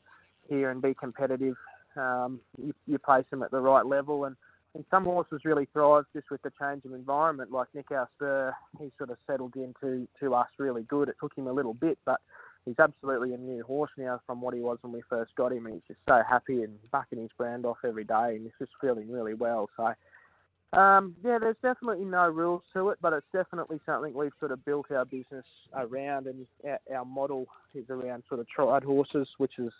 here 0.49 0.71
and 0.71 0.81
be 0.81 0.93
competitive. 0.93 1.55
Um, 1.95 2.39
you, 2.61 2.73
you 2.85 2.99
place 2.99 3.25
them 3.31 3.41
at 3.41 3.51
the 3.51 3.59
right 3.59 3.85
level, 3.85 4.25
and, 4.25 4.35
and 4.75 4.85
some 4.91 5.03
horses 5.05 5.41
really 5.43 5.67
thrive 5.73 6.05
just 6.13 6.29
with 6.29 6.41
the 6.43 6.51
change 6.61 6.85
of 6.85 6.93
environment. 6.93 7.51
Like 7.51 7.67
Nick 7.73 7.87
Spur, 7.87 8.53
he 8.79 8.91
sort 8.97 9.09
of 9.09 9.17
settled 9.25 9.55
into 9.55 10.07
to 10.19 10.35
us 10.35 10.47
really 10.59 10.83
good. 10.83 11.09
It 11.09 11.15
took 11.19 11.35
him 11.35 11.47
a 11.47 11.51
little 11.51 11.73
bit, 11.73 11.97
but 12.05 12.21
he's 12.67 12.79
absolutely 12.79 13.33
a 13.33 13.37
new 13.37 13.63
horse 13.63 13.91
now 13.97 14.19
from 14.27 14.41
what 14.41 14.53
he 14.53 14.59
was 14.59 14.77
when 14.81 14.91
we 14.91 15.01
first 15.09 15.33
got 15.35 15.53
him. 15.53 15.67
He's 15.71 15.81
just 15.87 15.99
so 16.07 16.21
happy 16.29 16.63
and 16.63 16.77
bucking 16.91 17.19
his 17.19 17.31
brand 17.37 17.65
off 17.65 17.77
every 17.85 18.03
day, 18.03 18.35
and 18.35 18.43
he's 18.43 18.51
just 18.59 18.71
feeling 18.81 19.09
really 19.09 19.33
well. 19.33 19.69
So. 19.77 19.93
Um, 20.73 21.15
yeah, 21.23 21.37
there's 21.39 21.55
definitely 21.63 22.03
no 22.03 22.27
rules 22.27 22.61
to 22.73 22.89
it, 22.89 22.97
but 23.01 23.13
it's 23.13 23.25
definitely 23.31 23.79
something 23.85 24.13
we've 24.13 24.33
sort 24.37 24.51
of 24.51 24.65
built 24.65 24.91
our 24.91 25.05
business 25.05 25.45
around, 25.73 26.27
and 26.27 26.45
our, 26.65 26.79
our 26.93 27.05
model 27.05 27.47
is 27.73 27.85
around 27.89 28.23
sort 28.27 28.41
of 28.41 28.49
tried 28.49 28.83
horses, 28.83 29.29
which 29.37 29.53
is 29.59 29.71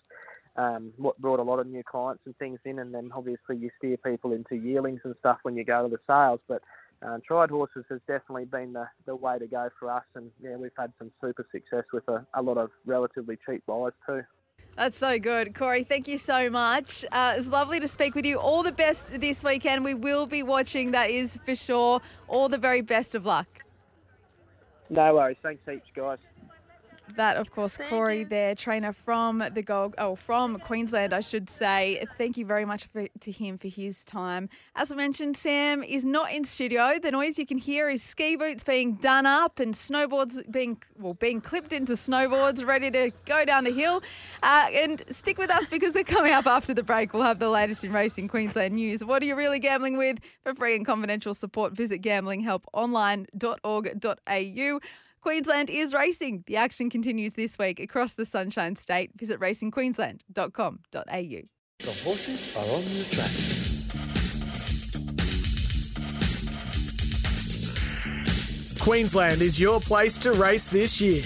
um, 0.56 0.94
what 0.96 1.20
brought 1.20 1.39
a 1.39 1.44
lot 1.44 1.60
of 1.60 1.67
new 1.67 1.84
clients 1.84 2.24
and 2.25 2.38
things 2.38 2.60
in, 2.63 2.79
and 2.79 2.94
then 2.94 3.12
obviously 3.13 3.58
you 3.58 3.70
steer 3.77 3.98
people 3.98 4.32
into 4.32 4.56
yearlings 4.56 5.01
and 5.03 5.13
stuff 5.20 5.39
when 5.44 5.58
you 5.58 5.65
go 5.65 5.84
to 5.84 5.89
the 5.89 6.00
sales. 6.08 6.39
But 6.48 6.62
um, 7.01 7.22
tried 7.25 7.50
horses 7.50 7.86
has 7.89 8.00
definitely 8.08 8.46
been 8.46 8.74
the, 8.74 8.88
the 9.06 9.16
way 9.16 9.38
to 9.38 9.48
go 9.48 9.70
for 9.80 9.92
us, 9.92 10.04
and 10.16 10.32
yeah, 10.42 10.56
we've 10.56 10.72
had 10.77 10.92
some 10.98 11.12
super 11.22 11.46
success 11.51 11.84
with 11.94 12.08
a, 12.08 12.25
a 12.34 12.42
lot 12.42 12.58
of 12.58 12.72
relatively 12.86 13.38
cheap 13.46 13.63
buys 13.66 13.92
too. 14.06 14.22
That's 14.75 14.98
so 14.98 15.18
good. 15.18 15.56
Corey, 15.56 15.84
thank 15.84 16.08
you 16.08 16.20
so 16.20 16.51
much. 16.51 17.04
Uh, 17.12 17.36
it's 17.36 17.48
lovely 17.48 17.80
to 17.80 17.88
speak 17.88 18.13
with 18.13 18.25
you. 18.25 18.38
All 18.38 18.62
the 18.62 18.72
best 18.72 19.20
this 19.20 19.44
weekend. 19.44 19.84
We 19.84 19.96
will 19.96 20.27
be 20.27 20.44
watching, 20.44 20.92
that 20.92 21.10
is 21.10 21.39
for 21.46 21.56
sure. 21.56 22.00
All 22.27 22.48
the 22.48 22.60
very 22.60 22.82
best 22.82 23.16
of 23.16 23.25
luck. 23.25 23.48
No 24.89 25.16
worries. 25.16 25.38
Thanks 25.42 25.63
heaps, 25.68 25.88
guys. 25.96 26.20
That, 27.16 27.38
of 27.38 27.52
course, 27.52 27.78
Thank 27.78 27.90
Corey 27.90 28.20
you. 28.20 28.26
there, 28.26 28.54
trainer 28.56 28.94
from 28.94 29.44
the 29.54 29.62
Gold, 29.62 29.96
oh, 29.98 30.16
from 30.16 30.60
Queensland, 30.60 31.14
I 31.14 31.22
should 31.22 31.50
say. 31.50 32.06
Thank 32.18 32.38
you 32.38 32.46
very 32.46 32.66
much 32.66 32.86
for, 32.86 33.08
to 33.22 33.32
him 33.32 33.58
for 33.58 33.68
his 33.68 34.04
time. 34.06 34.50
As 34.76 34.92
I 34.92 34.96
mentioned, 34.96 35.38
Sam 35.38 35.84
is 35.84 36.06
not 36.06 36.32
in 36.32 36.44
studio. 36.44 37.00
The 37.02 37.12
noise 37.12 37.40
you 37.40 37.46
can 37.46 37.58
hear 37.58 37.90
is 37.90 38.04
ski 38.04 38.36
boots 38.36 38.64
being 38.64 38.96
done 38.96 39.26
up 39.26 39.60
and 39.60 39.74
snowboards 39.74 40.50
being, 40.52 40.78
well, 41.00 41.14
being 41.16 41.42
clipped 41.42 41.74
into 41.74 41.94
snowboards, 41.94 42.66
ready 42.66 42.92
to 42.92 43.12
go 43.26 43.46
down 43.46 43.64
the 43.64 43.72
hill. 43.72 44.02
Uh, 44.44 44.68
and 44.74 45.04
stick 45.10 45.38
with 45.38 45.50
us 45.50 45.70
because 45.70 45.94
they're 45.94 46.04
coming 46.04 46.34
up 46.34 46.46
after 46.46 46.74
the 46.74 46.84
break. 46.84 47.14
We'll 47.14 47.24
have 47.24 47.40
the 47.40 47.50
latest 47.50 47.84
in 47.84 47.92
racing 47.94 48.28
Queensland 48.28 48.76
news. 48.76 49.04
What 49.04 49.24
are 49.24 49.26
you 49.26 49.36
really 49.36 49.60
gambling 49.60 49.98
with? 49.98 50.20
For 50.44 50.54
free 50.54 50.76
and 50.76 50.86
confidential 50.86 51.34
support, 51.34 51.74
visit 51.74 52.02
gamblinghelponline.org.au. 52.02 54.80
Queensland 55.27 55.69
is 55.69 55.93
racing. 55.93 56.46
The 56.48 56.55
action 56.55 56.89
continues 56.89 57.34
this 57.34 57.60
week 57.60 57.81
across 57.81 58.13
the 58.13 58.25
Sunshine 58.25 58.77
State. 58.77 59.12
Visit 59.17 59.41
racingqueensland.com.au. 59.41 61.41
The 61.79 61.91
horses 62.01 62.55
are 62.55 62.62
on 62.62 62.86
the 62.86 63.03
track. 63.12 63.29
Queensland 68.79 69.41
is 69.41 69.60
your 69.60 69.81
place 69.81 70.17
to 70.19 70.31
race 70.31 70.69
this 70.69 71.01
year. 71.01 71.24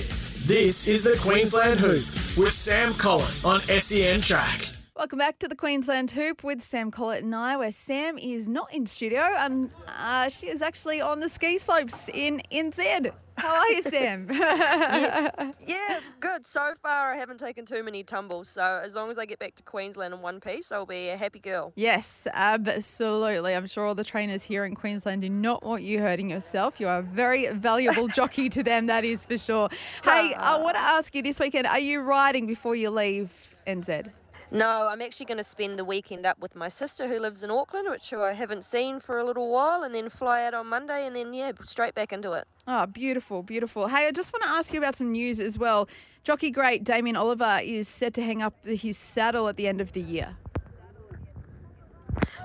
This 0.47 0.87
is 0.87 1.03
the 1.03 1.15
Queensland 1.21 1.79
Hoop 1.79 2.07
with 2.35 2.53
Sam 2.53 2.95
Collett 2.95 3.45
on 3.45 3.61
SEN 3.61 4.21
Track. 4.21 4.70
Welcome 5.01 5.17
back 5.17 5.39
to 5.39 5.47
the 5.47 5.55
Queensland 5.55 6.11
Hoop 6.11 6.43
with 6.43 6.61
Sam 6.61 6.91
Collett 6.91 7.23
and 7.23 7.33
I, 7.33 7.57
where 7.57 7.71
Sam 7.71 8.19
is 8.19 8.47
not 8.47 8.71
in 8.71 8.85
studio 8.85 9.21
and 9.35 9.71
uh, 9.87 10.29
she 10.29 10.45
is 10.45 10.61
actually 10.61 11.01
on 11.01 11.19
the 11.19 11.27
ski 11.27 11.57
slopes 11.57 12.07
in 12.13 12.39
NZ. 12.51 13.11
How 13.35 13.55
are 13.55 13.69
you, 13.69 13.81
Sam? 13.81 14.27
Yeah, 15.65 16.01
good. 16.19 16.45
So 16.45 16.75
far, 16.83 17.13
I 17.13 17.17
haven't 17.17 17.39
taken 17.39 17.65
too 17.65 17.81
many 17.81 18.03
tumbles. 18.03 18.47
So 18.47 18.61
as 18.61 18.93
long 18.93 19.09
as 19.09 19.17
I 19.17 19.25
get 19.25 19.39
back 19.39 19.55
to 19.55 19.63
Queensland 19.63 20.13
in 20.13 20.21
one 20.21 20.39
piece, 20.39 20.71
I'll 20.71 20.85
be 20.85 21.09
a 21.09 21.17
happy 21.17 21.39
girl. 21.39 21.73
Yes, 21.75 22.27
absolutely. 22.31 23.55
I'm 23.55 23.65
sure 23.65 23.87
all 23.87 23.95
the 23.95 24.03
trainers 24.03 24.43
here 24.43 24.65
in 24.65 24.75
Queensland 24.75 25.23
do 25.23 25.29
not 25.29 25.63
want 25.63 25.81
you 25.81 25.99
hurting 25.99 26.29
yourself. 26.29 26.79
You 26.79 26.87
are 26.87 26.99
a 26.99 27.01
very 27.01 27.47
valuable 27.47 28.07
jockey 28.19 28.49
to 28.49 28.61
them, 28.61 28.85
that 28.85 29.03
is 29.03 29.25
for 29.25 29.39
sure. 29.39 29.69
Hey, 30.03 30.35
I 30.35 30.59
want 30.59 30.75
to 30.75 30.81
ask 30.81 31.15
you 31.15 31.23
this 31.23 31.39
weekend 31.39 31.65
are 31.65 31.79
you 31.79 32.01
riding 32.01 32.45
before 32.45 32.75
you 32.75 32.91
leave 32.91 33.31
NZ? 33.65 34.11
No, 34.53 34.89
I'm 34.89 35.01
actually 35.01 35.27
going 35.27 35.37
to 35.37 35.45
spend 35.45 35.79
the 35.79 35.85
weekend 35.85 36.25
up 36.25 36.37
with 36.39 36.57
my 36.57 36.67
sister 36.67 37.07
who 37.07 37.19
lives 37.19 37.41
in 37.41 37.49
Auckland, 37.49 37.87
which 37.89 38.11
I 38.11 38.33
haven't 38.33 38.65
seen 38.65 38.99
for 38.99 39.17
a 39.17 39.23
little 39.23 39.49
while, 39.49 39.83
and 39.83 39.95
then 39.95 40.09
fly 40.09 40.43
out 40.43 40.53
on 40.53 40.67
Monday, 40.67 41.07
and 41.07 41.15
then 41.15 41.33
yeah, 41.33 41.53
straight 41.63 41.95
back 41.95 42.11
into 42.11 42.33
it. 42.33 42.45
Oh, 42.67 42.85
beautiful, 42.85 43.43
beautiful. 43.43 43.87
Hey, 43.87 44.07
I 44.07 44.11
just 44.11 44.33
want 44.33 44.43
to 44.43 44.49
ask 44.49 44.73
you 44.73 44.79
about 44.79 44.97
some 44.97 45.13
news 45.13 45.39
as 45.39 45.57
well. 45.57 45.87
Jockey 46.25 46.51
great 46.51 46.83
Damien 46.83 47.15
Oliver 47.15 47.61
is 47.63 47.87
set 47.87 48.13
to 48.15 48.21
hang 48.21 48.41
up 48.41 48.65
his 48.65 48.97
saddle 48.97 49.47
at 49.47 49.55
the 49.55 49.67
end 49.69 49.79
of 49.79 49.93
the 49.93 50.01
year. 50.01 50.35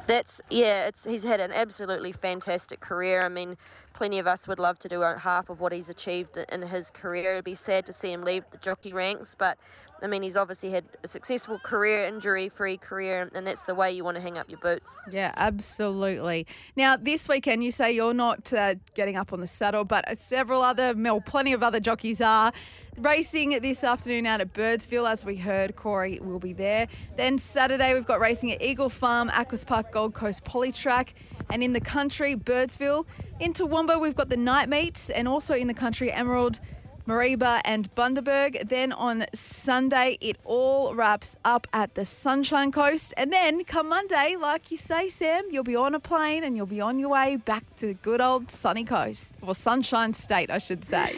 That's 0.07 0.41
yeah. 0.49 0.87
It's 0.87 1.05
he's 1.05 1.25
had 1.25 1.41
an 1.41 1.51
absolutely 1.51 2.13
fantastic 2.13 2.79
career. 2.79 3.23
I 3.23 3.29
mean, 3.29 3.57
plenty 3.97 4.19
of 4.19 4.27
us 4.27 4.47
would 4.47 4.59
love 4.59 4.79
to 4.79 4.89
do 4.89 5.01
half 5.01 5.49
of 5.49 5.61
what 5.61 5.73
he's 5.73 5.89
achieved 5.89 6.37
in 6.37 6.63
his 6.63 6.91
career. 6.91 7.33
It'd 7.33 7.45
be 7.45 7.55
sad 7.55 7.87
to 7.87 7.93
see 7.93 8.13
him 8.13 8.23
leave 8.23 8.45
the 8.53 8.59
jockey 8.59 8.93
ranks, 8.93 9.35
but 9.35 9.59
I 10.03 10.07
mean, 10.07 10.23
he's 10.23 10.37
obviously 10.37 10.71
had 10.71 10.85
a 11.03 11.09
successful 11.09 11.59
career, 11.59 12.05
injury-free 12.05 12.77
career, 12.77 13.31
and 13.35 13.47
that's 13.47 13.65
the 13.65 13.75
way 13.75 13.91
you 13.91 14.05
want 14.05 14.17
to 14.17 14.21
hang 14.21 14.37
up 14.37 14.51
your 14.51 14.59
boots. 14.59 15.03
Yeah, 15.11 15.33
absolutely. 15.37 16.47
Now, 16.77 16.99
this 16.99 17.27
weekend, 17.27 17.65
you 17.65 17.71
say 17.71 17.93
you're 17.93 18.13
not 18.13 18.53
uh, 18.53 18.75
getting 18.95 19.17
up 19.17 19.33
on 19.33 19.41
the 19.41 19.47
saddle, 19.47 19.85
but 19.85 20.07
uh, 20.07 20.15
several 20.15 20.61
other, 20.61 20.93
well, 20.95 21.23
plenty 21.23 21.55
of 21.55 21.63
other 21.63 21.81
jockeys 21.81 22.21
are. 22.21 22.53
Racing 22.99 23.59
this 23.61 23.85
afternoon 23.85 24.27
out 24.27 24.41
at 24.43 24.53
Birdsville, 24.53 25.11
as 25.11 25.25
we 25.25 25.37
heard, 25.37 25.77
Corey 25.77 26.19
will 26.21 26.39
be 26.39 26.53
there. 26.53 26.89
Then 27.17 27.39
Saturday, 27.39 27.95
we've 27.95 28.07
got 28.07 28.21
racing 28.21 28.53
at 28.53 28.63
Eagle 28.63 28.89
Farm, 28.89 29.31
Aquis 29.31 29.65
Park, 29.65 29.93
Gold 29.93 30.15
Coast 30.15 30.45
Polytrack. 30.45 31.09
And 31.51 31.63
in 31.63 31.75
the 31.75 31.81
country, 31.81 32.35
Birdsville. 32.35 33.05
In 33.39 33.53
Toowoomba, 33.53 34.01
we've 34.01 34.15
got 34.15 34.31
the 34.31 34.37
night 34.39 34.71
meets, 34.71 35.11
and 35.11 35.29
also 35.29 35.55
in 35.55 35.67
the 35.67 35.75
country, 35.75 36.11
Emerald, 36.11 36.59
Mareeba, 37.07 37.61
and 37.67 37.95
Bundaberg. 37.95 38.67
Then 38.71 38.93
on 38.93 39.27
Sunday, 39.35 40.17
it 40.23 40.39
all 40.47 40.95
wraps 40.95 41.37
up 41.45 41.67
at 41.75 41.95
the 41.97 42.07
Sunshine 42.07 42.73
Coast. 42.73 43.13
And 43.19 43.31
then 43.31 43.63
come 43.65 43.91
Monday, 43.91 44.37
like 44.41 44.71
you 44.71 44.79
say, 44.79 45.11
Sam, 45.11 45.45
you'll 45.51 45.65
be 45.65 45.77
on 45.77 45.95
a 45.95 46.01
plane 46.01 46.45
and 46.45 46.57
you'll 46.57 46.65
be 46.65 46.81
on 46.81 46.99
your 46.99 47.11
way 47.11 47.37
back 47.37 47.77
to 47.77 47.93
good 47.95 48.23
old 48.23 48.51
sunny 48.51 48.85
coast, 48.85 49.35
or 49.43 49.55
Sunshine 49.55 50.15
State, 50.15 50.51
I 50.51 50.59
should 50.59 50.83
say. 50.83 51.17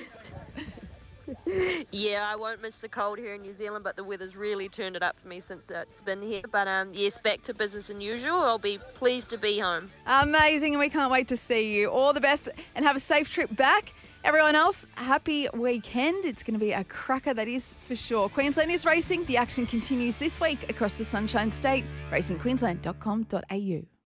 Yeah, 1.90 2.28
I 2.30 2.36
won't 2.36 2.60
miss 2.60 2.76
the 2.76 2.88
cold 2.88 3.18
here 3.18 3.34
in 3.34 3.42
New 3.42 3.54
Zealand, 3.54 3.84
but 3.84 3.96
the 3.96 4.04
weather's 4.04 4.36
really 4.36 4.68
turned 4.68 4.96
it 4.96 5.02
up 5.02 5.18
for 5.20 5.28
me 5.28 5.40
since 5.40 5.70
it's 5.70 6.00
been 6.00 6.22
here. 6.22 6.42
But 6.50 6.68
um, 6.68 6.92
yes, 6.92 7.18
back 7.18 7.42
to 7.42 7.54
business 7.54 7.90
as 7.90 8.00
usual. 8.00 8.36
I'll 8.36 8.58
be 8.58 8.78
pleased 8.94 9.30
to 9.30 9.38
be 9.38 9.58
home. 9.58 9.90
Amazing, 10.06 10.74
and 10.74 10.80
we 10.80 10.88
can't 10.88 11.10
wait 11.10 11.28
to 11.28 11.36
see 11.36 11.74
you. 11.74 11.88
All 11.88 12.12
the 12.12 12.20
best 12.20 12.48
and 12.74 12.84
have 12.84 12.96
a 12.96 13.00
safe 13.00 13.30
trip 13.30 13.54
back. 13.56 13.94
Everyone 14.24 14.56
else, 14.56 14.86
happy 14.94 15.48
weekend. 15.54 16.24
It's 16.24 16.42
going 16.42 16.58
to 16.58 16.64
be 16.64 16.72
a 16.72 16.84
cracker, 16.84 17.32
that 17.34 17.48
is 17.48 17.74
for 17.86 17.96
sure. 17.96 18.28
Queensland 18.28 18.70
is 18.70 18.84
racing. 18.84 19.24
The 19.24 19.36
action 19.36 19.66
continues 19.66 20.18
this 20.18 20.40
week 20.40 20.68
across 20.68 20.94
the 20.94 21.04
Sunshine 21.04 21.52
State. 21.52 21.84
RacingQueensland.com.au. 22.10 23.88